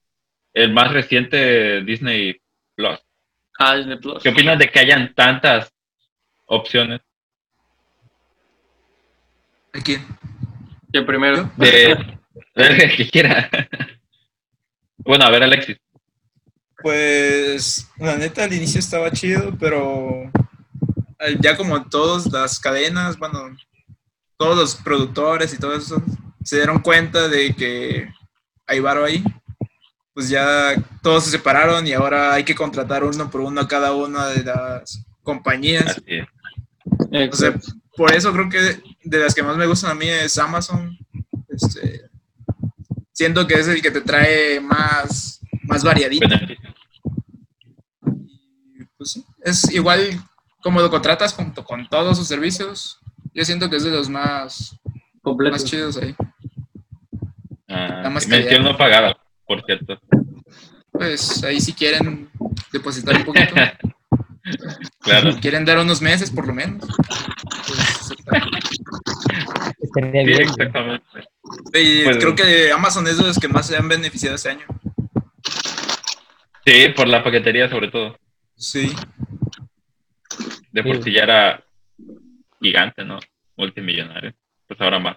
[0.53, 2.41] El más reciente Disney
[2.75, 2.99] Plus.
[3.59, 4.23] Ah, Disney Plus.
[4.23, 5.73] ¿Qué opinas de que hayan tantas
[6.47, 7.01] opciones?
[9.73, 10.07] ¿A quién?
[10.91, 11.51] ¿Quién primero?
[11.57, 11.93] De,
[12.55, 13.51] El que quiera.
[14.99, 15.79] Bueno, a ver, Alexis.
[16.87, 20.31] Pues, la neta, al inicio estaba chido, pero
[21.19, 23.41] eh, ya como todas las cadenas, bueno,
[24.37, 26.01] todos los productores y todo eso,
[26.45, 28.09] se dieron cuenta de que
[28.69, 29.25] hay varo ahí,
[30.15, 33.93] pues ya todos se separaron y ahora hay que contratar uno por uno a cada
[33.93, 36.01] una de las compañías.
[37.11, 37.33] Es.
[37.33, 37.53] O sea,
[37.97, 40.97] por eso creo que de las que más me gustan a mí es Amazon.
[41.49, 42.03] Este,
[43.13, 46.29] siento que es el que te trae más, más variadito.
[46.29, 46.66] Beneficio.
[49.47, 50.01] Es igual
[50.61, 52.99] como lo contratas junto con todos sus servicios.
[53.33, 54.77] Yo siento que es de los más,
[55.23, 55.53] Completo.
[55.53, 56.17] más chidos ahí.
[57.69, 60.01] Ah, más mención no pagada, por cierto.
[60.91, 62.29] Pues ahí si quieren
[62.73, 63.55] depositar un poquito,
[65.01, 65.31] Claro.
[65.33, 66.85] si quieren dar unos meses por lo menos.
[67.67, 68.17] pues,
[69.95, 71.05] Sí, exactamente.
[71.73, 74.67] y Pues- creo que Amazon es de los que más se han beneficiado este año.
[76.65, 78.19] Sí, por la paquetería sobre todo.
[78.57, 78.93] Sí.
[80.77, 81.03] De por Sí.
[81.05, 81.65] sí ya era
[82.61, 83.19] gigante, ¿no?
[83.57, 84.35] Multimillonario.
[84.69, 85.17] Pues ahora más.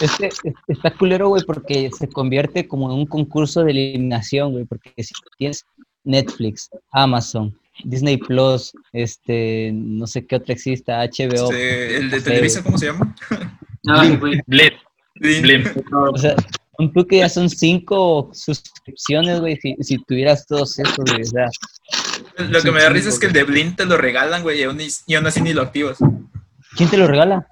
[0.00, 4.64] Es que está culero, güey, porque se convierte como en un concurso de eliminación, güey,
[4.64, 5.64] porque si tienes
[6.02, 12.62] Netflix, Amazon, Disney Plus, este, no sé qué otra exista, HBO, Este, el de Televisa.
[12.64, 13.14] ¿cómo se llama?
[13.88, 14.04] Ah,
[14.46, 14.72] Blim.
[15.16, 15.64] Blim.
[15.92, 16.36] o sea,
[16.78, 21.24] un tú que ya son cinco suscripciones, güey, si, si tuvieras todos esos, güey, o
[21.24, 21.48] sea,
[22.38, 24.62] Lo que me da risa es que el de Blink te lo regalan, güey, y
[24.64, 25.98] aún, y así ni lo activas.
[26.76, 27.46] ¿quién te lo regala?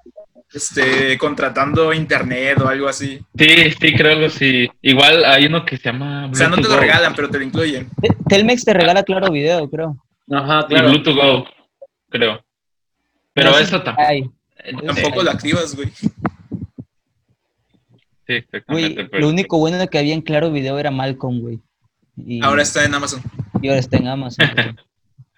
[0.53, 3.21] Este, contratando internet o algo así.
[3.37, 4.69] Sí, sí, creo algo así.
[4.81, 6.79] Igual hay uno que se llama O sea, no te lo Go.
[6.81, 7.89] regalan, pero te lo incluyen.
[8.01, 9.95] Te- Telmex te regala Claro Video, creo.
[10.29, 10.89] Ajá, Y claro.
[10.89, 11.45] Bluetooth Go,
[12.09, 12.43] creo.
[13.33, 15.23] Pero No, sí, eso tampoco.
[15.23, 15.89] lo activas, güey.
[18.27, 18.93] Sí, exactamente.
[18.95, 21.59] Güey, pero- lo único bueno que había en Claro Video era Malcolm, güey.
[22.17, 23.21] Y, Ahora está en Amazon.
[23.61, 24.45] y ahora está en Amazon.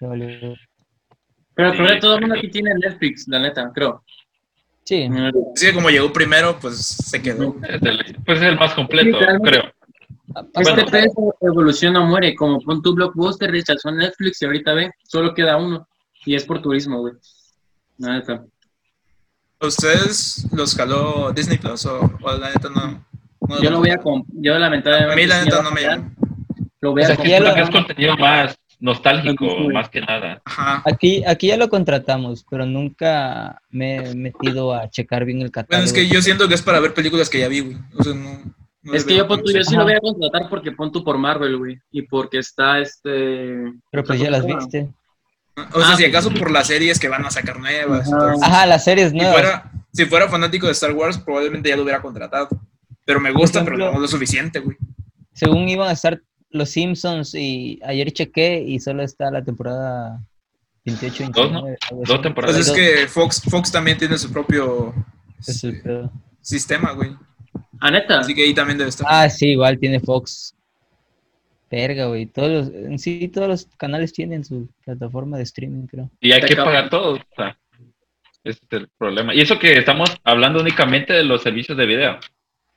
[1.56, 4.02] Pero Sí, creo que todo el mundo aquí tiene Netflix, la neta, creo.
[4.84, 5.08] Sí.
[5.54, 7.54] Así que como llegó primero, pues se quedó.
[7.62, 9.62] Es el- pues es el más completo, Sí, creo.
[10.56, 10.86] Este Bueno.
[10.90, 15.56] peso evoluciona o muere, como pon tu Blockbuster, rechazó Netflix y ahorita ve, solo queda
[15.56, 15.86] uno.
[16.26, 17.14] Y es por turismo, güey.
[17.98, 18.44] La neta.
[19.60, 23.04] ¿A ¿Ustedes los jaló Disney Plus o, o la neta no?
[23.48, 24.00] no Yo lo voy a
[24.32, 26.12] yo A lamentablemente mí la sí neta no a me llama.
[26.84, 27.54] Lo Pues aquí ya Creo comprar.
[27.54, 29.68] que es contenido más nostálgico, Sí.
[29.68, 30.42] más que nada.
[30.44, 30.82] Ajá.
[30.84, 35.80] Aquí, aquí ya lo contratamos, pero nunca me he metido a checar bien el catálogo.
[35.80, 37.76] Bueno, es que yo siento que es para ver películas que ya vi, güey.
[37.98, 38.42] O sea, no.
[38.82, 41.02] no Es que yo, pon como- yo sí lo voy a contratar porque pon tu
[41.02, 41.78] por Marvel, güey.
[41.90, 43.72] Y porque está este.
[43.90, 44.90] Pero pues ya las viste.
[45.72, 48.00] O sea, Ah, si acaso por las series que van a sacar nuevas.
[48.12, 48.16] Ajá.
[48.26, 49.32] entonces, Ajá, las series si, nuevas.
[49.34, 52.48] fuera, si fuera fanático de Star Wars, probablemente ya lo hubiera contratado.
[53.06, 54.76] Pero me gusta, pero no lo suficiente, güey.
[55.32, 56.20] Según iban a estar
[56.54, 60.22] los Simpsons y ayer chequé y solo está la temporada
[60.84, 61.64] 28, Dos, ¿no?
[61.64, 61.78] 29.
[61.90, 62.56] algo Dos temporadas.
[62.56, 64.94] Pues es que Fox, Fox también tiene su propio
[65.40, 66.12] Ese es el este, pedo.
[66.40, 67.10] sistema, güey.
[67.80, 68.20] Ah, neta.
[68.20, 69.06] Así que ahí también debe estar.
[69.10, 70.54] Ah, sí, igual tiene Fox.
[71.70, 72.26] Verga, güey.
[72.26, 76.08] Todos los, en sí, todos los canales tienen su plataforma de streaming, creo.
[76.20, 77.14] Y hay Te que pagar todo.
[77.14, 77.58] O sea,
[78.44, 79.34] ese es el problema.
[79.34, 82.20] Y eso que estamos hablando únicamente de los servicios de video.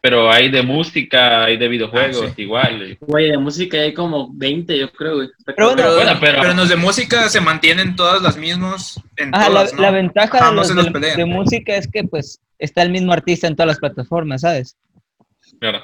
[0.09, 2.43] Pero hay de música, hay de videojuegos, Ah, sí.
[2.43, 2.91] igual.
[2.91, 5.27] y- Güey, de música hay como 20, yo creo, güey.
[5.45, 9.01] Pero pero, bueno, pero- pero en los de música se mantienen todas las mismas.
[9.17, 9.81] En Ajá, todas, la, ¿no?
[9.81, 10.73] la ventaja Ajá, de, los
[11.17, 14.77] de- música es que, pues, está el mismo artista en todas las plataformas, ¿sabes?
[15.59, 15.81] Claro.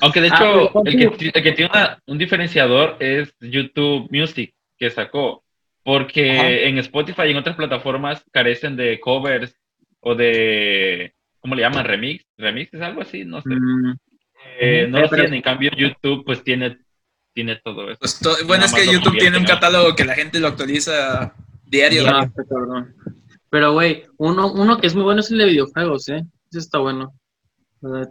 [0.00, 3.32] Aunque de Ah, hecho, pero el, que, ti- el que tiene una- un diferenciador es
[3.40, 5.44] YouTube Music, que sacó.
[5.84, 6.48] Porque Ajá.
[6.50, 9.54] en Spotify y en otras plataformas carecen de covers
[10.00, 11.12] o de.
[11.42, 11.84] ¿Cómo le llaman?
[11.84, 12.24] Remix.
[12.38, 13.24] ¿Remix es algo así?
[13.26, 13.50] No sé.
[13.50, 13.94] Mm,
[14.60, 15.34] Eh, no Eh, lo pero- tienen.
[15.34, 16.78] En cambio, YouTube, pues tiene,
[17.34, 17.98] tiene todo eso.
[18.00, 19.48] Pues to- bueno, es que YouTube tiene un ¿no?
[19.48, 22.04] catálogo que la gente lo actualiza diario.
[22.08, 22.24] ah, güey.
[22.26, 22.94] está cabrón.
[23.50, 26.24] Pero, güey, uno, uno que es muy bueno es el de videojuegos, ¿eh?
[26.50, 27.12] Ese está bueno.
[27.80, 28.08] ¿verdad?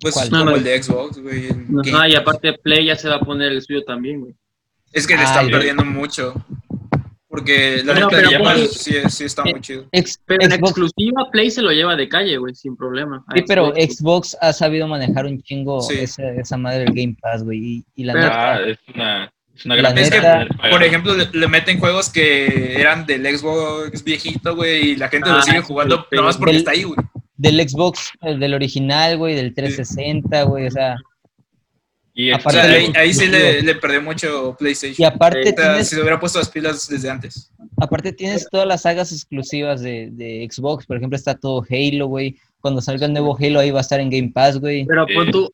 [0.00, 0.30] Pues ¿Cuál?
[0.30, 0.56] como No, no.
[0.56, 1.48] el de Xbox, güey.
[1.92, 4.34] Ajá, y aparte Play ya se va a poner el suyo también, güey.
[4.92, 5.52] Es que le Ay, están güey.
[5.52, 6.34] perdiendo mucho.
[7.28, 9.86] Porque la neta ya pon- pues, sí, sí está Eh, muy chido.
[9.92, 13.22] Ex- Pero en Xbox, exclusiva Play se lo lleva de calle, güey, sin problema.
[13.34, 13.96] sí, pero Xbox.
[13.96, 15.94] Xbox ha sabido manejar un chingo Sí.
[16.00, 17.58] esa, esa madre del Game Pass, güey.
[17.58, 20.68] Y, y la Pero- neta, Ah, es una, es una La gran Es neta- que
[20.70, 25.28] por ejemplo, le, le meten juegos que eran del Xbox viejito, güey, y la gente
[25.28, 26.02] lo Ah, sigue sí, jugando sí.
[26.12, 26.96] nada más porque Del- está ahí, güey.
[27.36, 30.96] del Xbox, el del original, güey, del 360, güey, o sea,
[32.20, 34.96] Y O aparte sea, ahí, ahí sí le, le perdió mucho PlayStation.
[34.98, 37.52] y aparte tienes, si se hubiera puesto las pilas desde antes.
[37.76, 42.36] aparte tienes todas las sagas exclusivas de, de Xbox, por ejemplo, está todo Halo, güey,
[42.60, 44.84] cuando salga el nuevo Halo ahí va a estar en Game Pass, güey.
[44.84, 45.48] Pero pon tú,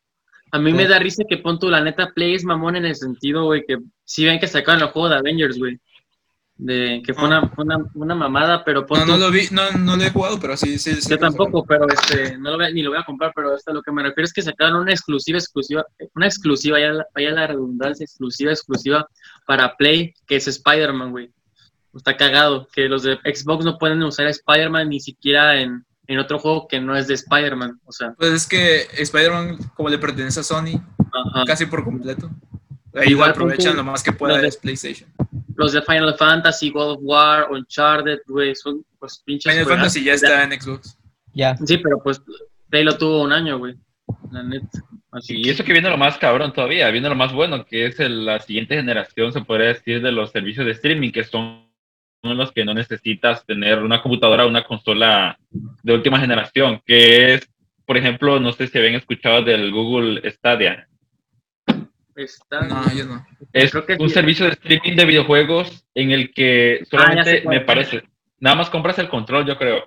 [0.49, 2.95] a mí me da risa que pon tú, la neta, Play es mamón en el
[2.95, 5.77] sentido, güey, que si ven que sacaron el juego de Avengers, güey.
[6.57, 10.03] De que fue una, una, una mamada, pero No, no lo vi, no, no lo
[10.03, 10.95] he jugado, pero sí, sí.
[11.01, 13.71] sí yo tampoco, pero este, no lo voy ni lo voy a comprar, pero esto
[13.71, 17.05] a lo que me refiero es que sacaron una exclusiva, exclusiva, una exclusiva, ya la,
[17.13, 19.05] la redundancia, exclusiva, exclusiva
[19.45, 21.29] para Play, que es Spider-Man, güey.
[21.93, 26.39] Está cagado, que los de Xbox no pueden usar Spider-Man ni siquiera en, en otro
[26.39, 30.39] juego que no es de Spider-Man, o sea, Pues es que Spider-Man, como le pertenece
[30.39, 31.43] a Sony, ajá.
[31.45, 32.29] casi por completo.
[32.93, 35.09] Ahí Igual aprovechan lo más que pueda de- es PlayStation.
[35.55, 39.53] Los de Final Fantasy, God of War, Uncharted, güey, son pues pinches.
[39.53, 39.65] Final.
[39.67, 40.97] Fantasy ya está en Xbox.
[41.33, 41.55] Ya.
[41.57, 42.21] Sí, pero pues
[42.69, 43.75] Play lo tuvo un año, güey.
[44.31, 44.67] La neta.
[45.11, 47.99] Así Y eso que viene lo más cabrón todavía, viene lo más bueno, que es
[47.99, 51.65] el- la siguiente generación, se podría decir, de los servicios de streaming, que son
[52.23, 55.37] los que no necesitas tener una computadora o una consola
[55.83, 57.49] de última generación, que es,
[57.85, 60.87] por ejemplo, no sé si habían escuchado del Google Stadia.
[62.23, 62.61] Está.
[62.61, 63.25] No, yo no.
[63.53, 64.13] Es Creo que un sí.
[64.15, 68.03] servicio de streaming de videojuegos en el que Ah, solamente me parece,
[68.39, 69.83] nada más compras el control, yo creo.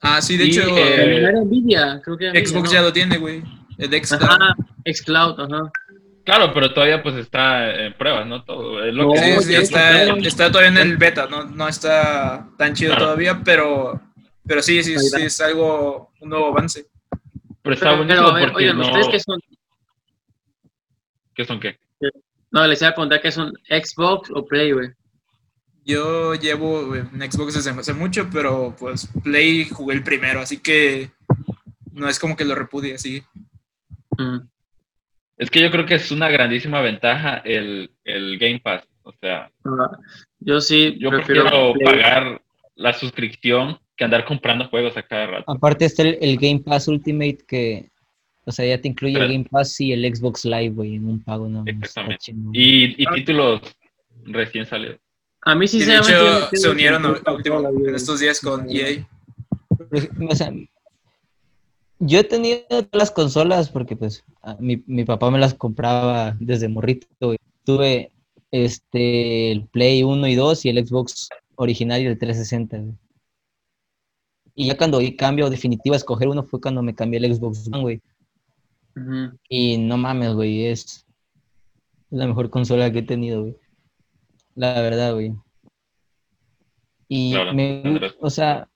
[0.00, 2.74] Ah, sí, de Y, hecho, eh, No era Nvidia, creo que era Nvidia, Xbox ¿no?
[2.74, 3.42] ya lo tiene, güey.
[3.78, 4.12] El Xbox.
[4.22, 4.54] Ajá,
[4.84, 5.70] Xcloud, ajá.
[6.24, 8.42] Claro, pero todavía pues está en pruebas, ¿no?
[8.44, 10.48] Todo, es lo No, que Sí, sí, está, está.
[10.50, 13.04] todavía en el beta, no, no está tan chido Claro.
[13.06, 14.00] todavía, pero,
[14.46, 16.86] pero sí, sí, sí, es algo, un nuevo avance.
[17.62, 18.86] pero está Pero, buenísimo pero, a ver, porque oigan, no...
[18.86, 19.38] ¿ustedes qué son?
[21.34, 21.78] ¿Qué son qué?
[22.50, 24.90] No, les iba a preguntar qué son Xbox o Play, güey.
[25.84, 31.10] Yo llevo en Xbox desde hace mucho, pero pues Play jugué el primero, así que
[31.92, 33.22] no es como que lo repudie así.
[34.16, 34.38] Mm.
[35.36, 38.84] Es que yo creo que es una grandísima ventaja el, el Game Pass.
[39.02, 39.98] O sea, Ah,
[40.38, 42.40] Yo sí yo prefiero pagar
[42.76, 45.52] la suscripción que andar comprando juegos a cada rato.
[45.52, 47.90] Aparte está el, el Game Pass Ultimate que,
[48.46, 51.06] o sea, ya te incluye el Pero- Game Pass y el Xbox Live, güey, en
[51.08, 51.64] un pago, ¿no?
[51.66, 52.32] Exactamente.
[52.52, 53.60] Y, y títulos
[54.24, 54.98] recién salidos.
[55.42, 58.66] A mí sí Y de se hecho se unieron a- último- en estos días con
[58.70, 59.06] EA.
[59.90, 60.52] Pero, o sea,
[61.98, 66.36] yo he tenido todas las consolas porque pues a- mi, mi papá me las compraba
[66.40, 67.06] desde morrito.
[67.20, 67.38] güey.
[67.64, 68.10] Tuve
[68.50, 72.78] este el Play 1 y 2 y el Xbox original y el 360.
[72.78, 72.94] güey.
[74.54, 77.66] Y ya cuando di cambio definitivo a escoger uno fue cuando me cambié el Xbox
[77.68, 78.00] One, güey.
[79.48, 81.06] Y no mames, güey, es
[82.10, 83.56] la mejor consola que he tenido, güey.
[84.54, 85.34] La verdad, güey.
[87.08, 88.14] Y Claro, me, Andrés.
[88.20, 88.68] o sea,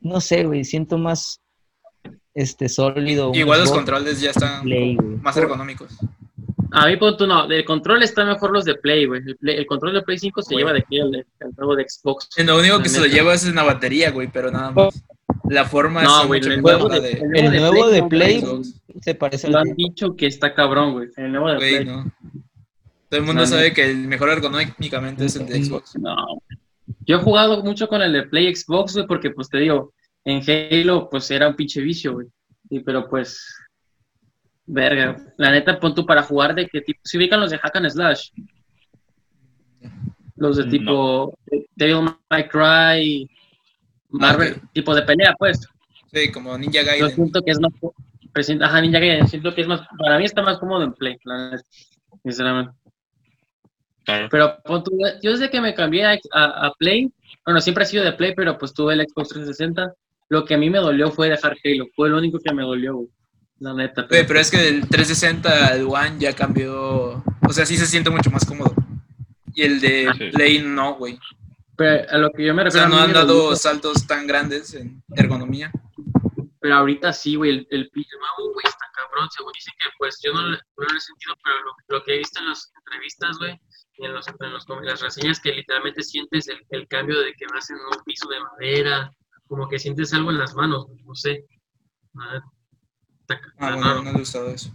[0.00, 1.40] no sé, güey, siento más
[2.34, 3.32] este sólido.
[3.34, 5.96] Igual los controles ya están Play, más ergonómicos.
[6.72, 9.22] A mí, punto no, del control está mejor los de Play, güey.
[9.42, 10.62] El, control de Play 5 se Güey.
[10.64, 12.28] lleva de aquí al al juego de Xbox.
[12.36, 15.02] Y Lo único que se lo lleva es en la batería, güey, pero nada más.
[15.48, 18.08] La forma No, es güey, el nuevo la de- de, el El nuevo de no,
[18.08, 18.80] Play Xbox.
[19.00, 21.08] se parece Lo al han dicho que está cabrón, güey.
[21.16, 21.84] El nuevo de Play.
[21.84, 22.12] no.
[23.08, 25.98] Todo el mundo sabe que el mejor ergonómicamente es el de Xbox.
[25.98, 26.14] No.
[27.06, 29.92] Yo he jugado mucho con el de Play Xbox, güey, porque pues te digo,
[30.24, 32.28] en Halo pues era un pinche vicio, güey.
[32.68, 33.44] Sí, pero pues
[34.66, 37.74] verga, la neta pon tú para jugar de qué tipo, si ubican los de Hack
[37.76, 38.28] and Slash.
[40.36, 40.70] Los de No.
[40.70, 41.38] tipo
[41.74, 43.28] Devil May Cry,
[44.10, 45.60] Marvel, tipo de pelea, pues.
[46.12, 47.14] Sí, como Ninja Yo Gaiden.
[47.14, 47.72] siento que es más
[48.32, 51.16] presenta, ajá, Ninja Gaiden, siento que es más para mí está más cómodo en Play,
[51.24, 51.64] la neta,
[52.22, 52.72] sinceramente.
[54.04, 54.28] Claro.
[54.30, 54.92] Pero tú,
[55.22, 57.10] yo desde que me cambié a, a- a Play,
[57.44, 59.92] bueno, siempre he sido de Play, pero pues tuve el Xbox 360.
[60.28, 61.86] Lo que a mí me dolió fue dejar Halo.
[61.94, 63.08] Fue lo único que me dolió, güey.
[63.58, 64.02] La neta.
[64.08, 67.22] Güey, pero es que del 360 al One ya cambió.
[67.46, 68.74] O sea, sí se siente mucho más cómodo.
[69.54, 70.30] Y el de Ah, sí.
[70.32, 71.18] Play no, güey.
[71.80, 72.88] Pero a lo que yo me O refiero.
[72.88, 75.72] sea, no han dado dolió, saltos tan grandes en ergonomía.
[76.60, 77.50] Pero ahorita sí, güey.
[77.50, 79.28] El, el pinche mago, güey, está cabrón.
[79.30, 82.18] Según dicen que, pues, yo no, no lo he sentido, pero lo, lo que he
[82.18, 83.58] visto en las entrevistas, güey,
[83.96, 87.32] y en, los, en, los- en las reseñas, que literalmente sientes el, el cambio de
[87.32, 89.10] que vas en un piso de madera.
[89.48, 91.46] Como que sientes algo en las manos, no sé.
[92.14, 92.44] La neta,
[93.22, 93.96] Está, Ah, está bueno, raro.
[93.98, 94.70] no le ha gustado eso.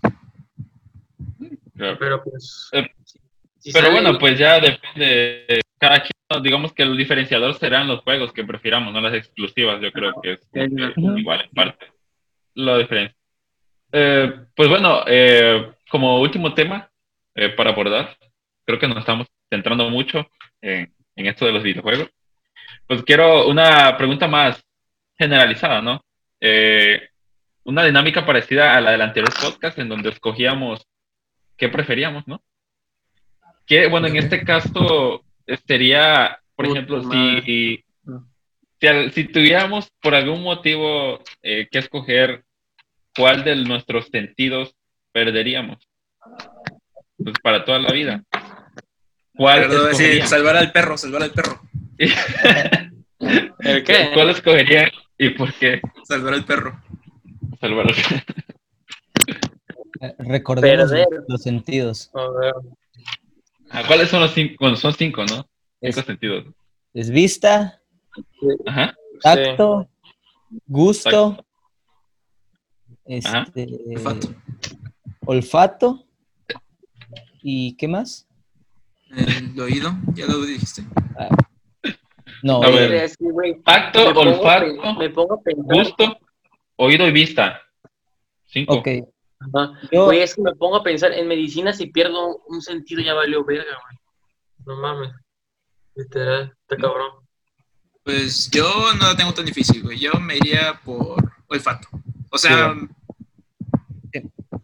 [1.76, 2.70] Pero pues.
[2.72, 2.88] Eh,
[3.60, 5.62] sí Pero sale- bueno, pues ya depende.
[5.86, 9.79] Cada quien, digamos que el diferenciador serán los juegos que prefiramos, no las exclusivas.
[9.79, 10.49] Yo creo que es
[10.95, 11.91] igual en parte
[12.55, 13.15] la diferencia.
[13.91, 16.89] Eh, pues bueno, eh, como último tema
[17.36, 18.17] eh, para abordar,
[18.65, 20.27] creo que nos estamos centrando mucho
[20.59, 22.09] en, en esto de los videojuegos.
[22.88, 24.65] Pues quiero una pregunta más
[25.19, 26.03] generalizada, ¿no?
[26.41, 27.09] Eh,
[27.63, 30.88] una dinámica parecida a la del anterior podcast en donde escogíamos
[31.55, 32.41] qué preferíamos, ¿no?
[33.67, 35.24] Que, bueno, en este caso
[35.68, 37.84] sería, por Puta ejemplo, si,
[38.80, 42.43] si al- tuviéramos por algún motivo eh, que escoger
[43.16, 44.76] cuál de nuestros sentidos
[45.12, 45.78] perderíamos,
[47.18, 48.24] pues para toda la vida.
[49.38, 51.62] ¿Cuál decir, salvar al perro, salvar al perro,
[53.60, 54.12] ¿El qué?
[54.14, 55.82] ¿Cuál escogerían y por qué?
[56.04, 56.82] salvar al perro.
[57.60, 57.88] Salvar
[60.02, 61.08] Eh, Recordemos Perder.
[61.28, 62.12] los sentidos.
[62.14, 62.54] A ver.
[63.76, 64.55] Ah, ¿Cuáles son los cinco?
[64.59, 65.45] Bueno, son cinco, ¿no?
[65.82, 66.45] Es, Cinco sentidos.
[66.93, 67.82] es vista,
[68.65, 68.95] Ajá.
[69.21, 69.89] tacto,
[70.65, 71.45] gusto,
[73.05, 74.34] este, Olfato.
[75.26, 76.05] olfato
[77.43, 78.28] y ¿qué más?
[79.15, 80.84] El oído, ya lo dijiste.
[82.41, 83.11] No, A eh, ver.
[83.63, 85.63] Tacto, olfato, Me pongo a pensar.
[85.65, 86.17] gusto,
[86.78, 87.61] oído y vista.
[88.45, 88.76] Cinco.
[88.76, 88.88] ok.
[89.39, 89.73] Ajá.
[89.91, 93.43] Yo- es que me pongo a pensar en medicina, si pierdo un sentido ya valió
[93.43, 93.97] verga, güey.
[94.65, 95.11] No mames.
[95.95, 97.11] Literal, está cabrón.
[98.03, 99.99] Pues yo no la tengo tan difícil, güey.
[99.99, 101.17] Yo me iría por
[101.47, 101.88] olfato.
[102.31, 102.73] O sea,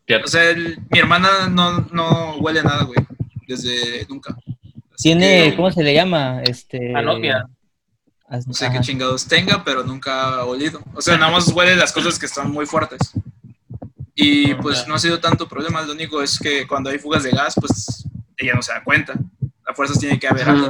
[0.08, 0.26] Cierto.
[0.26, 3.00] o sea, el- mi hermana no, no huele a nada, güey.
[3.48, 4.36] Desde nunca.
[4.94, 6.42] Así Tiene, que ¿cómo se le llama?
[6.44, 7.46] Este, Anopia.
[8.48, 8.76] No sé ajá.
[8.78, 10.82] qué chingados tenga, pero nunca ha olido.
[10.94, 13.00] O sea, nada más huele las cosas que están muy fuertes.
[14.24, 15.82] Y pues no ha sido tanto problema.
[15.82, 18.06] Lo único es que cuando hay fugas de gas, pues
[18.38, 19.14] ella no se da cuenta.
[19.66, 20.70] A fuerzas tiene que haber algo.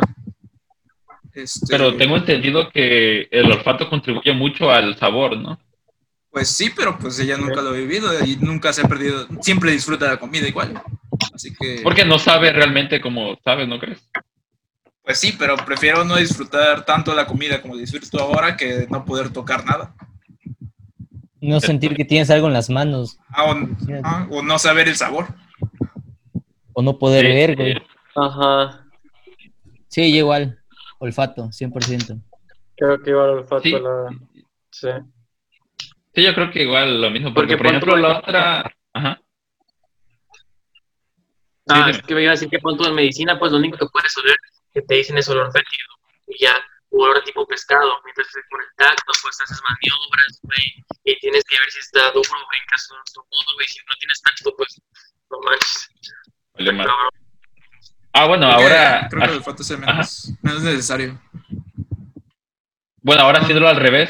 [1.34, 5.60] Este, Pero tengo entendido que el olfato contribuye mucho al sabor, ¿no?
[6.30, 9.28] Pues sí, pero pues ella nunca lo ha vivido y nunca se ha perdido.
[9.42, 10.82] Siempre disfruta la comida igual.
[11.34, 11.82] Así que.
[11.84, 14.08] Porque no sabe realmente como sabes, ¿no crees?
[15.04, 19.34] Pues sí, pero prefiero no disfrutar tanto la comida como disfruto ahora que no poder
[19.34, 19.94] tocar nada.
[21.42, 23.56] No sentir que tienes algo en las manos Ah, o,
[24.04, 25.28] ah, o no saber el sabor.
[26.74, 27.82] o no poder Sí, ver, güey.
[28.16, 28.86] Ajá.
[29.88, 30.58] Sí, yo igual.
[31.00, 32.22] Olfato, 100%.
[32.78, 33.72] Creo que igual olfato Sí.
[33.72, 34.08] la.
[34.70, 34.88] Sí.
[36.14, 37.34] Sí, yo creo que igual lo mismo.
[37.34, 38.72] Porque, Porque por ejemplo, la otra.
[38.94, 39.22] Ajá.
[41.70, 41.92] Ah, dime.
[41.92, 43.86] es que me iba a decir que pon tú en medicina, pues lo único que
[43.92, 44.36] puedes oler
[44.74, 45.88] que te dicen es olor fétido.
[46.28, 46.54] Y ya,
[46.92, 47.92] o olor tipo pescado.
[48.06, 50.86] Mientras que con el tacto, pues haces maniobras, güey.
[51.04, 53.68] Y tienes que ver si está duro, güey, en caso de tu modo, güey.
[53.68, 54.82] Si no tienes tacto, pues
[55.30, 55.90] no manches.
[56.54, 56.88] Vale, mal.
[56.88, 57.10] Cabrón.
[58.14, 59.08] Ah, bueno, Creo que- ahora.
[59.10, 61.22] Creo que el olfato es menos, menos necesario.
[63.04, 64.10] Bueno, ahora haciéndolo al revés.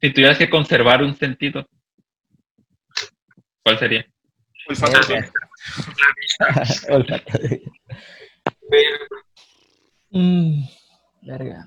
[0.00, 1.64] Si tuvieras que conservar un sentido,
[3.64, 4.04] ¿cuál sería?
[4.68, 4.98] Olfato.
[5.08, 5.32] Verga.
[6.90, 7.38] Olfato.
[8.70, 8.98] Pero,
[10.14, 10.64] Mm,
[11.22, 11.66] verga.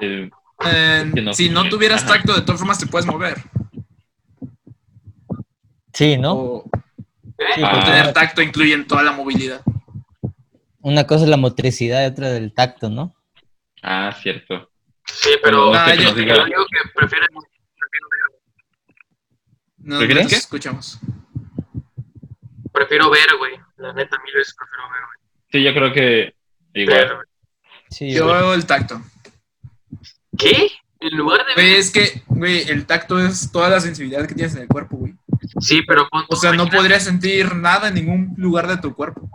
[0.00, 0.30] Eh,
[0.64, 2.14] Eh, que no si no tuvieras Ajá.
[2.14, 3.36] tacto, de todas formas te puedes mover.
[5.92, 6.32] Sí, ¿no?
[6.34, 6.70] O,
[7.54, 7.82] Sí, Ah.
[7.84, 9.60] tener tacto incluye en toda la movilidad.
[10.80, 13.14] una cosa es la motricidad y otra del tacto, ¿no?
[13.82, 14.70] ah, cierto.
[15.04, 16.34] sí, pero No sé yo, diga.
[16.36, 18.40] yo digo que prefiero, prefiero, ver,
[19.78, 20.36] No, ¿Prefieres no qué?
[20.36, 20.98] escuchamos.
[22.72, 23.54] prefiero ver, güey.
[23.76, 25.18] La neta, mil veces prefiero ver, güey.
[25.52, 26.34] Sí, yo creo que
[26.74, 27.18] igual.
[27.90, 28.36] Sí, Yo güey.
[28.36, 29.00] hago el tacto.
[30.38, 30.68] ¿Qué?
[31.00, 34.54] En lugar de Güey, es que, güey, el tacto es toda la sensibilidad que tienes
[34.54, 35.14] en el cuerpo, güey.
[35.60, 39.28] Sí, pero O sea, no podrías sentir nada en ningún lugar de tu cuerpo.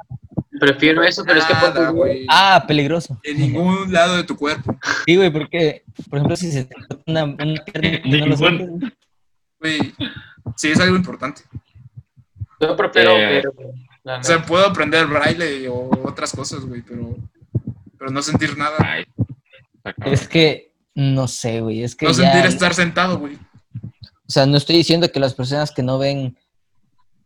[0.60, 2.26] Prefiero eso, pero es que tú, güey.
[2.30, 3.20] Ah, peligroso.
[3.24, 4.78] En ningún lado de tu cuerpo.
[5.06, 8.92] Sí, güey, porque, por ejemplo, si se te corta una, una pierna no
[9.60, 9.94] Güey,
[10.56, 11.42] sí es algo importante.
[12.60, 13.68] Yo prefiero Eh, ver, güey.
[14.04, 17.16] La O sea, puedo aprender braille o otras cosas, güey, pero,
[17.98, 18.76] pero no sentir nada.
[18.80, 19.06] Ay,
[20.06, 23.36] es que, no sé, güey, es que No ya, sentir estar sentado, güey.
[23.36, 26.38] o sea, no estoy diciendo que las personas que no ven,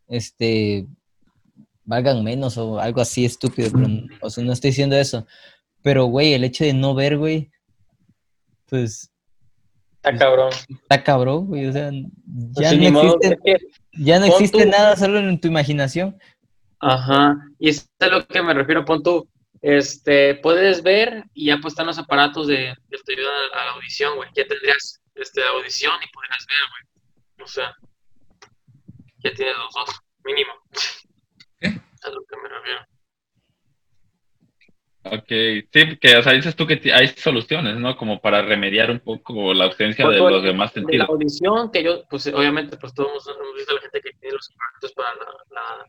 [0.07, 0.85] este,
[1.83, 3.87] valgan menos o algo así estúpido, pero,
[4.21, 5.25] o sea, no estoy diciendo eso,
[5.81, 7.49] pero, güey, el hecho de no ver, güey,
[8.67, 9.11] pues,
[9.97, 10.49] Está cabrón.
[10.69, 11.91] está cabrón, güey, o sea,
[12.51, 13.57] ya Así no existe, que-
[14.03, 16.17] ya no existe tú- nada solo en tu imaginación.
[16.79, 17.35] Ajá.
[17.57, 19.27] Y es a lo que me refiero, pon tú.
[19.67, 23.65] Este, puedes ver y ya pues están los aparatos de, que te ayudan a, a
[23.65, 24.29] la audición, güey.
[24.35, 27.45] Ya tendrías este, audición y podrías ver, güey.
[27.45, 27.75] O sea,
[29.23, 29.89] ya tienes los dos,
[30.23, 30.51] mínimo.
[31.59, 31.67] ¿Qué?
[31.69, 32.81] A lo que me refiero.
[35.07, 37.95] Ok, sí, que o sea, dices tú que hay soluciones, ¿no?
[37.97, 41.09] Como para remediar un poco la ausencia de Pues, los demás De la sentidos.
[41.09, 44.49] audición, que yo, pues obviamente, pues todos hemos visto a la gente que tiene los
[44.51, 45.85] aparatos para la, la-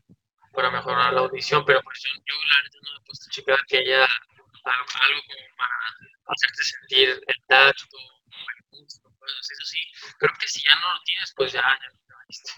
[0.57, 3.31] para mejorar la audición, pero pues yo, yo la neta no me he puesto a
[3.31, 9.51] checar que haya algo, algo como para hacerte sentir el tacto, el gusto, cosas.
[9.51, 9.79] Eso sí,
[10.17, 12.51] creo que si ya no lo tienes, pues ya, ya lo valiste.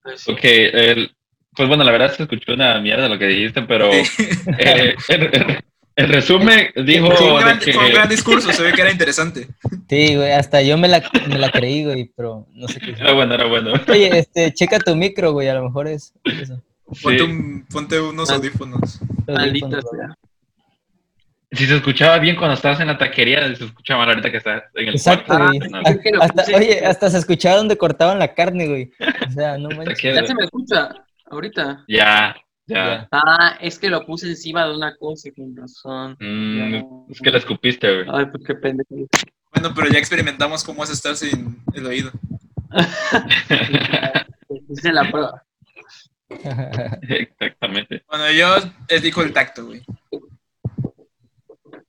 [0.00, 0.30] Pues, sí.
[0.30, 1.16] Ok, el-
[1.56, 3.90] pues bueno, la verdad se escuchó una mierda lo que dijiste, pero
[4.60, 5.64] eh, en,
[6.00, 7.72] En resumen, dijo Fue un, de gran, que...
[7.72, 9.48] fue un gran discurso, se ve que era interesante.
[9.88, 12.92] Sí, güey, hasta yo me la, me la creí, güey, pero no sé qué.
[12.92, 13.72] Era bueno, era bueno.
[13.88, 16.62] Oye, este, checa tu micro, güey, a lo mejor es eso.
[17.02, 17.24] Ponte, Sí.
[17.24, 18.34] un- ponte unos Ah.
[18.34, 19.00] audífonos.
[19.26, 20.14] Maldita sea.
[21.52, 24.62] Si se escuchaba bien cuando estabas en la taquería, se escucha mal ahorita que estás
[24.76, 25.46] en el Exacto, cuarto.
[25.58, 25.60] güey.
[25.74, 28.92] Ah, Hasta, oye, hasta se escuchaba donde cortaban la carne, güey.
[29.28, 30.14] O sea, no manches.
[30.14, 30.90] Ya se me escucha
[31.28, 31.84] ahorita.
[31.88, 32.36] Ya,
[32.70, 33.08] ya.
[33.10, 36.16] Ah, es que lo puse encima de una cosa, con razón.
[36.20, 38.06] Mm, es que la escupiste, güey.
[38.10, 38.94] Ay, pues qué pendejo.
[39.52, 42.12] Bueno, pero ya experimentamos cómo es estar sin el oído.
[44.68, 45.44] Hice la prueba.
[47.08, 48.04] Exactamente.
[48.08, 48.56] Bueno, yo
[48.88, 49.82] elijo el tacto, güey.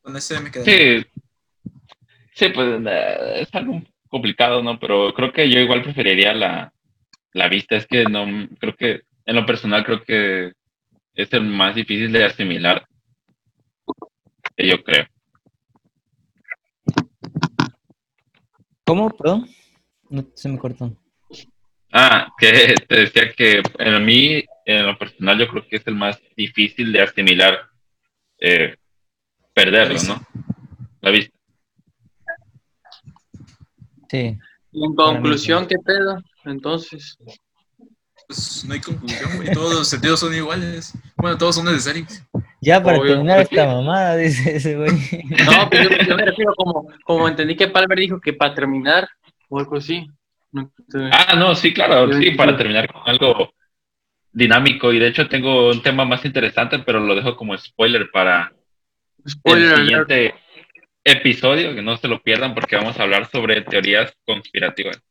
[0.02, 0.66] Con ese me quedé.
[0.66, 1.06] Sí,
[2.34, 4.80] sí, pues eh, es algo complicado, ¿no?
[4.80, 6.74] Pero creo que yo igual preferiría la,
[7.34, 7.76] la vista.
[7.76, 8.26] Es que no,
[8.60, 10.54] creo que en lo personal creo que
[11.14, 12.86] es el más difícil de asimilar.
[14.58, 15.06] Yo creo.
[18.86, 19.10] ¿Cómo?
[19.10, 19.48] Perdón.
[20.10, 20.96] No, se me cortó.
[21.92, 25.96] Ah, que te decía que en mí, en lo personal, yo creo que es el
[25.96, 27.60] más difícil de asimilar,
[28.40, 28.76] eh,
[29.54, 30.22] perderlo, ¿no?
[31.02, 31.38] La vista.
[34.10, 34.38] Sí.
[34.74, 36.22] Y en conclusión, ¿qué pedo?
[36.46, 37.18] Entonces,
[38.32, 39.52] Pues no hay conclusión, güey.
[39.52, 40.94] Todos los sentidos son iguales.
[41.18, 42.24] Bueno, todos son necesarios.
[42.62, 43.12] Ya para Obvio.
[43.14, 44.92] terminar esta mamada, dice ese güey.
[45.46, 49.10] no, pero yo, yo me refiero como, como entendí que Palmer dijo que para terminar,
[49.50, 50.08] o algo así.
[50.54, 50.72] No,
[51.12, 53.54] Ah, no, sí, claro, sí, para terminar con algo
[54.32, 54.94] dinámico.
[54.94, 58.54] Y de hecho tengo un tema más interesante, pero lo dejo como spoiler para
[59.28, 60.10] spoiler el alert.
[60.10, 60.36] siguiente
[61.04, 65.02] episodio, que no se lo pierdan porque vamos a hablar sobre teorías conspirativas.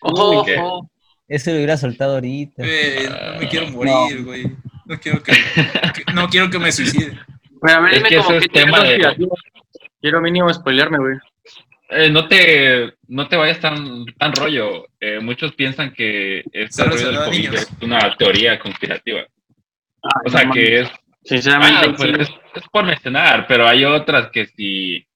[0.00, 0.88] Ojo.
[1.28, 2.62] Eso lo hubiera soltado ahorita.
[2.62, 4.44] No me quiero morir, güey.
[4.86, 7.18] No quiero que, que- no quiero que me suicide.
[7.60, 9.28] Pero a ver, Es dime que como eso que es tema de-
[10.00, 11.16] Quiero mínimo spoilearme, güey.
[11.90, 14.86] Eh, no te no te vayas tan, tan rollo.
[15.00, 17.54] Eh, muchos piensan que este rollo del COVID niños.
[17.54, 19.26] es una teoría conspirativa.
[20.24, 20.88] O sea, no que es.
[21.24, 22.16] Sinceramente, Ah, pues sí.
[22.20, 22.28] es,
[22.62, 25.06] es por mencionar, pero hay otras que sí.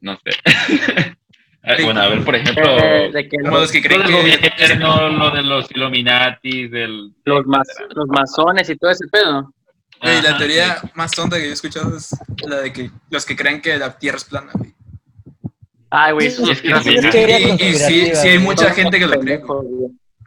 [0.00, 0.30] No sé.
[1.62, 4.16] Ah, bueno, a ver, por ejemplo, Eh, de que los, los que creen del que.
[4.16, 7.12] gobierno, lo de los Illuminati, del.
[7.24, 9.52] los, mas- los masones y todo ese pedo.
[10.02, 12.16] La Ajá, teoría más tonta que yo he escuchado es
[12.48, 14.72] la de que los que creen que la Tierra es plana, güey.
[15.90, 18.28] Ay, güey, eso Sí, es es que sí, que- es teoría Y, y sí, sí
[18.28, 19.40] hay mucha gente que lo cree.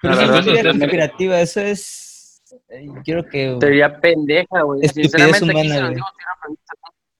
[0.02, 0.80] Pero La eso es teoría sí, sí.
[0.80, 2.42] conspirativa, eso es.
[2.70, 3.58] eh, Yo creo que.
[3.60, 4.88] Teoría pendeja, güey.
[4.88, 6.02] Sinceramente, humana, los güey.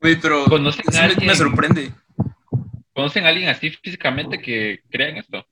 [0.02, 1.92] Güey, pero ¿Conocen sí a me, sorprende.
[2.94, 5.46] ¿Conocen a alguien así físicamente que crean esto?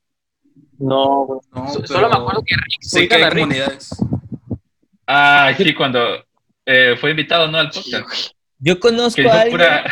[0.78, 1.40] No, güey.
[1.52, 3.32] No, pero Solo me acuerdo que Rick, hay Rick.
[3.34, 3.90] comunidades.
[5.06, 6.24] Ah, sí, cuando
[6.64, 7.58] eh, fue invitado, ¿no?
[7.58, 8.32] Al podcast.
[8.58, 9.50] Yo conozco a alguien.
[9.50, 9.84] pura.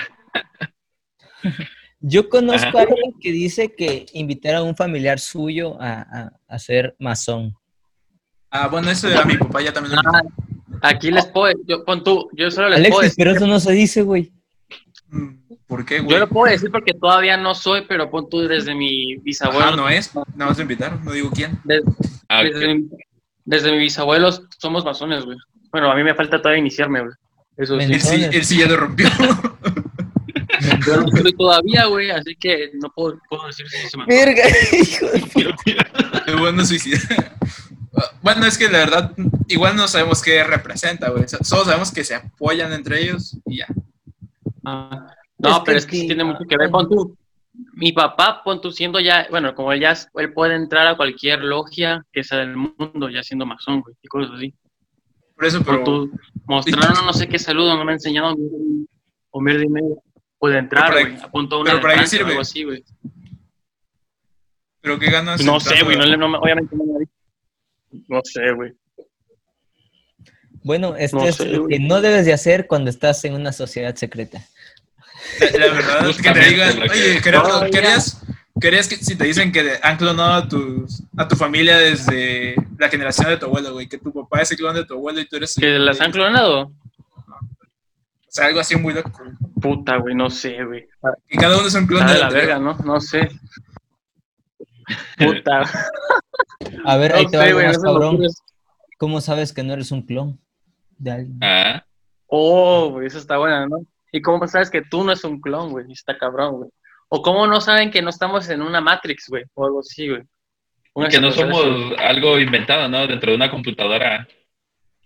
[2.01, 2.79] Yo conozco Ajá.
[2.79, 7.55] a alguien que dice que invitar a un familiar suyo a, a, a ser masón.
[8.51, 10.23] Ah, bueno, eso a mi papá ya también lo Ah,
[10.83, 13.61] aquí les puedo, yo, pon tú, yo solo les puedo Alexis, decir, pero eso no
[13.61, 14.33] se dice, güey.
[15.09, 15.40] Mm,
[15.71, 16.11] ¿Por qué, güey?
[16.11, 19.77] yo lo puedo decir porque todavía no soy, pero pon tú desde mi bisabuelo, Ajá,
[19.77, 20.13] no es.
[20.35, 21.59] Nada más invitaron, no digo quién.
[22.29, 22.89] Ah, desde, mi-
[23.45, 25.39] desde mi bisabuelo somos masones, güey.
[25.71, 27.13] Bueno, a mí me falta todavía iniciarme, güey.
[27.57, 27.85] Eso sí.
[27.85, 29.09] Él sí, Entonces- él sí ya lo rompió.
[30.87, 34.43] Yo no soy todavía, güey, así que no puedo, puedo decir si se me Verga,
[34.73, 35.07] hijo
[36.27, 36.99] de bueno suicida.
[38.23, 39.13] Bueno, es que la verdad,
[39.49, 41.25] igual no sabemos qué representa, güey.
[41.43, 43.67] Solo sabemos que se apoyan entre ellos y ya.
[44.65, 46.71] Ah, no, Es que pero es que sí, tiene mucho que ver.
[46.71, 47.17] Pon tú,
[47.75, 51.41] mi papá, pon tú siendo ya, bueno, como él ya, él puede entrar a cualquier
[51.43, 54.55] logia que sea del mundo, ya siendo masón, güey, y cosas así.
[55.37, 55.83] Por eso, pero.
[55.85, 56.11] tú,
[56.45, 58.37] mostraron no sé qué saludo, no me enseñaron
[59.31, 59.97] o mierda y media.
[60.39, 62.31] Puede entrar, güey, apuntó una pero de para qué sirve.
[62.31, 62.85] algo así, güey.
[64.81, 65.45] Pero qué ganas.
[65.45, 67.13] No sé, güey, no, no me- obviamente no me ha dicho.
[68.09, 68.73] No sé, güey.
[70.63, 71.79] Bueno, esto No es sé, lo güey.
[71.79, 74.43] que no debes de hacer cuando estás en una sociedad secreta.
[75.39, 77.71] La, la verdad es que te digan, oye, Gerardo.
[77.71, 78.23] ¿querías,
[78.61, 82.89] querías que si te dicen que han clonado a, tus, a tu familia desde la
[82.89, 83.89] generación de tu abuelo, güey?
[83.89, 85.57] Que tu papá es el clon de tu abuelo y tú eres.
[85.57, 86.63] el ¿Que las han clonado?
[86.63, 89.11] O sea, algo así muy loco.
[89.61, 90.87] Puta, güey, no sé, güey.
[91.29, 92.75] Que cada uno es un clon de la verga, ¿no?
[92.85, 93.29] No sé.
[95.19, 95.63] Puta.
[96.85, 98.19] A ver, ahí No te va sé, algo güey, más cabrón.
[98.99, 100.41] ¿Cómo sabes que no eres un clon
[100.99, 101.39] de alguien?
[101.43, 101.85] Ah,
[102.33, 103.85] Oh, güey, eso está buena, ¿no?
[104.13, 105.91] ¿Y cómo sabes que tú no es un clon, güey?
[105.93, 106.71] Está cabrón, güey.
[107.09, 110.23] O cómo no saben que no estamos en una Matrix, güey, o algo así, güey.
[111.09, 111.65] Que no somos
[111.99, 113.07] algo inventado, ¿no?
[113.07, 114.27] Dentro de una computadora,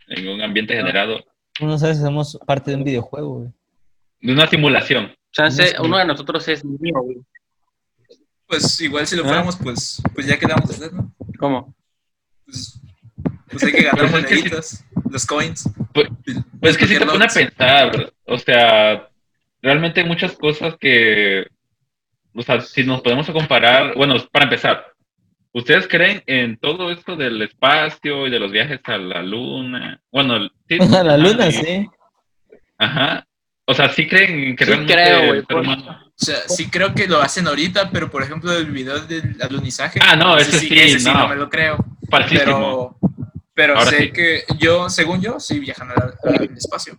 [0.08, 1.24] en un ambiente generado.
[1.52, 3.50] Tú no sabes si somos parte de un videojuego, güey.
[4.20, 5.14] de una simulación.
[5.32, 7.18] Chance, uno de nosotros es mío, güey.
[8.46, 9.28] Pues igual si lo ¿Ah?
[9.28, 11.12] fuéramos, pues, pues ya quedamos de hacer, ¿no?
[11.38, 11.74] ¿Cómo?
[12.44, 12.80] Pues,
[13.50, 15.68] pues hay que ganar Pues moneditas, los coins.
[15.92, 16.08] Pues,
[16.60, 19.08] Pues es que si te pone a pensar, o sea,
[19.62, 21.46] realmente hay muchas cosas que,
[22.34, 24.86] o sea, si nos podemos comparar, bueno, para empezar,
[25.52, 30.00] ¿ustedes creen en todo esto del espacio y de los viajes a la luna?
[30.10, 31.86] Bueno, sí, A la luna, y- sí.
[32.78, 33.26] Ajá.
[33.66, 37.06] O sea, sí creen que Sí realmente creo, por- humano- O sea, sí creo que
[37.08, 40.00] lo hacen ahorita, pero por ejemplo el video del alunizaje.
[40.02, 41.14] Ah, no, ese sí, ese sí no.
[41.20, 41.76] no me lo creo.
[42.10, 42.96] falsísimo.
[43.00, 43.10] Pero,
[43.54, 44.12] pero Ahora sé sí.
[44.12, 46.94] que yo, según yo, sí viajan al, al espacio.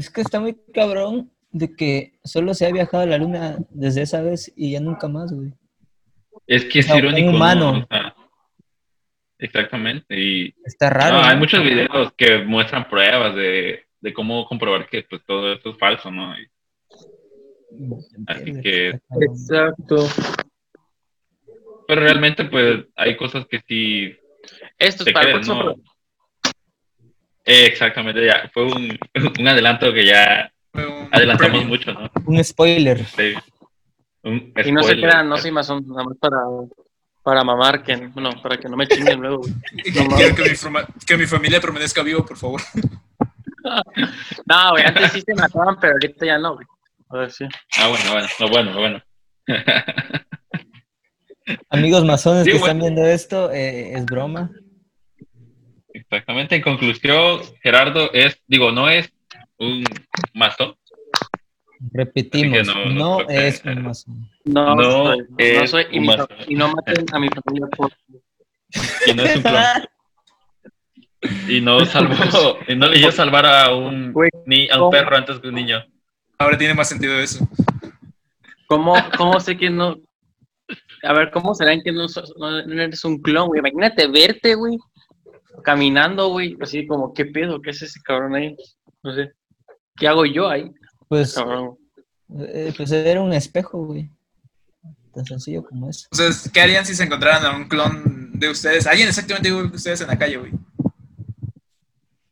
[0.00, 4.00] Es que está muy cabrón de que solo se ha viajado a la luna desde
[4.02, 5.52] esa vez y ya nunca más, güey.
[6.46, 7.30] Es que es No, un irónico.
[7.30, 7.36] ¿no?
[7.36, 7.70] humano.
[7.70, 8.14] O sea,
[9.38, 10.18] exactamente.
[10.18, 11.18] Y Está raro.
[11.18, 11.40] no, hay ¿no?
[11.40, 16.10] muchos videos que muestran pruebas de, de cómo comprobar que pues, todo esto es falso,
[16.10, 16.34] ¿no?
[16.40, 16.46] Y-
[18.26, 18.98] Así que-.
[19.20, 20.08] Exacto.
[21.86, 24.16] pero realmente, pues, hay cosas que sí
[24.78, 25.82] Esto es para el creen, próximo.
[27.52, 28.48] Eh, exactamente, ya.
[28.54, 28.96] Fue un,
[29.40, 32.08] un adelanto que ya un adelantamos mucho, ¿no?
[32.26, 33.04] Un spoiler.
[33.04, 33.34] Sí.
[34.22, 36.36] Un Y no se crean, no soy masón, nada más para,
[37.24, 39.40] para mamar, que, bueno, para que no me chinguen luego.
[39.82, 42.60] Quiero que mi, que mi familia permanezca vivo, por favor.
[44.46, 46.66] No, güey, antes sí se mataban, pero ahorita ya no, güey.
[47.10, 47.44] A ver, sí.
[47.78, 49.02] Ah, bueno, bueno, no, bueno, bueno.
[51.68, 52.66] Amigos masones Sí, que bueno.
[52.66, 54.50] están viendo esto, eh, es broma.
[56.10, 56.56] Exactamente.
[56.56, 59.12] En conclusión, Gerardo es, digo, no es
[59.58, 59.84] un
[60.34, 60.74] masón.
[61.92, 64.28] Repetimos, no- es un masón.
[64.44, 65.18] No, No soy,
[65.54, 66.36] no soy, y, un mi fa- masón.
[66.48, 67.92] y no maten a mi familia por...
[69.06, 69.64] Y no es un clon.
[71.48, 74.14] Y no salvó, y no le dio salvar a un,
[74.46, 75.84] ni, a un perro antes que un niño.
[76.38, 77.46] Ahora tiene más sentido eso.
[78.66, 79.96] ¿Cómo, ¿Cómo sé que no?
[81.02, 82.06] A ver, ¿cómo será que no,
[82.38, 83.58] no eres un clon, güey?
[83.60, 84.76] Imagínate verte, güey,
[85.64, 87.60] caminando, güey, así como, ¿qué pedo?
[87.60, 88.56] ¿Qué es ese cabrón ahí?
[89.02, 89.32] No sé.
[89.96, 90.70] ¿Qué hago yo ahí,
[91.08, 91.76] Pues, cabrón?
[92.38, 94.10] eh, pues era un espejo, güey.
[95.12, 96.06] Tan sencillo como eso.
[96.12, 98.86] O sea, ¿qué harían si se encontraran a un clon de ustedes?
[98.86, 100.52] Alguien exactamente igual que ustedes en la calle, güey.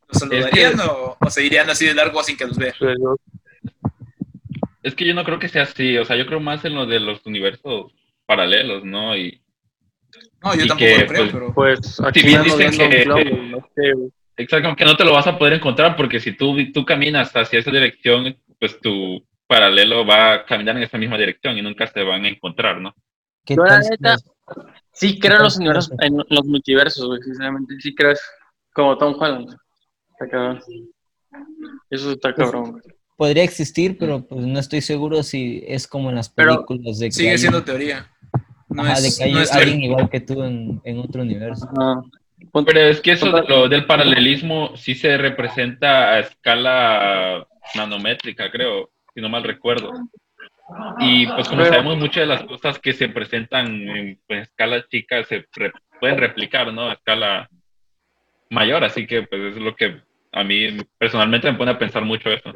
[0.09, 2.75] ¿Los saludarían que- o, o se irían así de largo sin que los vean?
[4.83, 6.87] Es que yo no creo que sea así, o sea, yo creo más en lo
[6.87, 7.93] de los universos
[8.27, 9.17] paralelos, ¿no?
[9.17, 9.43] Y
[10.43, 11.55] No, yo Y tampoco que, lo creo, pues, pero...
[11.55, 13.17] Pues aquí bien dicen que- no
[13.75, 13.93] sé,
[14.37, 17.59] exacto, que no te lo vas a poder encontrar porque si tú, tú caminas hacia
[17.59, 22.03] esa dirección, pues tu paralelo va a caminar en esa misma dirección y nunca se
[22.03, 22.95] van a encontrar, ¿no?
[23.45, 24.17] ¿Qué Yo, la neta,
[24.93, 27.75] Sí creo en los universos, en los multiversos, güey, sinceramente.
[27.81, 28.23] Sí creo eso.
[28.73, 29.57] Como Tom Holland.
[30.11, 30.61] Está cabrón.
[31.91, 32.83] Eso está cabrón, güey.
[33.17, 37.07] podría existir, pero pues no estoy seguro si es como en las Pero películas de
[37.07, 38.11] que Sigue hay- siendo teoría.
[38.69, 41.23] No ajá, de es, que hay no es alguien igual que tú en, en otro
[41.23, 41.69] universo.
[42.67, 48.91] Pero es que eso de lo del paralelismo sí se representa a escala nanométrica, creo,
[49.15, 49.93] si no mal recuerdo.
[50.99, 54.85] Y pues como Pero- sabemos, muchas de las cosas que se presentan en pues, escala
[54.87, 56.89] chica se re- pueden replicar, ¿no?
[56.91, 57.49] A escala
[58.51, 60.01] mayor, así que pues es lo que
[60.33, 62.53] a mí personalmente me pone a pensar mucho eso.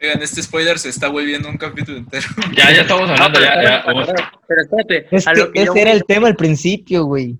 [0.00, 2.26] Oigan, este spoiler se está volviendo un capítulo entero.
[2.56, 3.82] Ya, ya estamos hablando, ya, ya.
[3.86, 4.08] vamos.
[4.46, 7.38] Pero espérate, Es a que lo que yo, ese era el tema al principio, güey.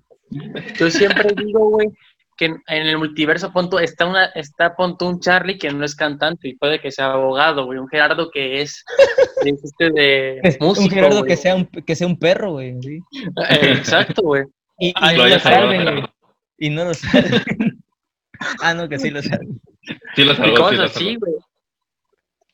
[0.79, 1.89] yo siempre digo, güey,
[2.35, 5.95] que en, en el multiverso punto está una está punto un Charlie que no es
[5.95, 8.83] cantante y puede que sea abogado, güey, un Gerardo que es,
[9.43, 11.29] es este de músico, un Gerardo güey.
[11.29, 12.75] que sea un, que sea un perro, güey.
[12.81, 12.99] ¿sí?
[13.49, 14.43] Eh, Exacto, güey.
[14.79, 16.03] Y, no lo saben, güey.
[16.59, 17.41] Y no lo saben.
[18.61, 19.59] ah, no, que sí lo saben.
[20.15, 21.19] Sí lo sí cosas así, salvó.
[21.19, 21.33] güey.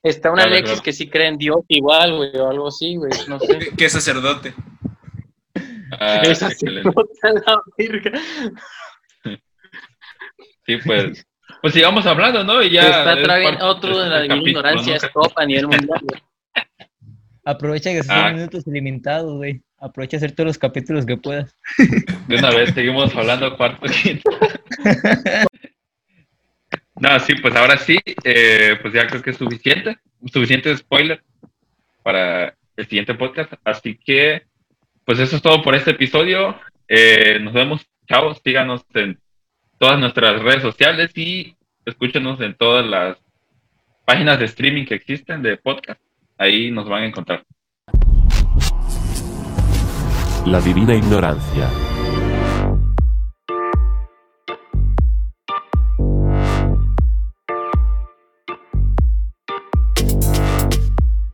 [0.04, 0.84] Está un Claro, Alexis claro.
[0.84, 3.58] que sí cree en Dios igual, güey, o algo así, güey, no sé.
[3.78, 4.54] Que- es sacerdote.
[6.00, 6.90] Ah, Es así, excelente.
[6.94, 8.22] no te la verga.
[10.66, 11.26] Sí, pues,
[11.62, 12.62] pues sigamos hablando, ¿no?
[12.64, 15.08] Y ya está es otro de la divina ignorancia, ¿no?
[15.08, 16.22] es top a nivel mundial, güey.
[17.46, 18.32] Aprovecha que son Ah.
[18.32, 19.62] minutos ilimitados, güey.
[19.78, 21.56] Aprovecha a hacer todos los capítulos que puedas.
[22.28, 24.30] De una vez seguimos hablando cuarto quinto.
[27.04, 29.98] No, sí, pues ahora sí, eh, pues ya creo que es suficiente,
[30.32, 31.22] suficiente spoiler
[32.02, 33.52] para el siguiente podcast.
[33.66, 34.44] Así que,
[35.04, 36.58] pues eso es todo por este episodio.
[36.88, 39.20] Eh, nos vemos, chavos, síganos en
[39.78, 43.18] todas nuestras redes sociales y escúchenos en todas las
[44.06, 46.00] páginas de streaming que existen de podcast.
[46.38, 47.44] Ahí nos van a encontrar.
[50.46, 51.70] La divina ignorancia.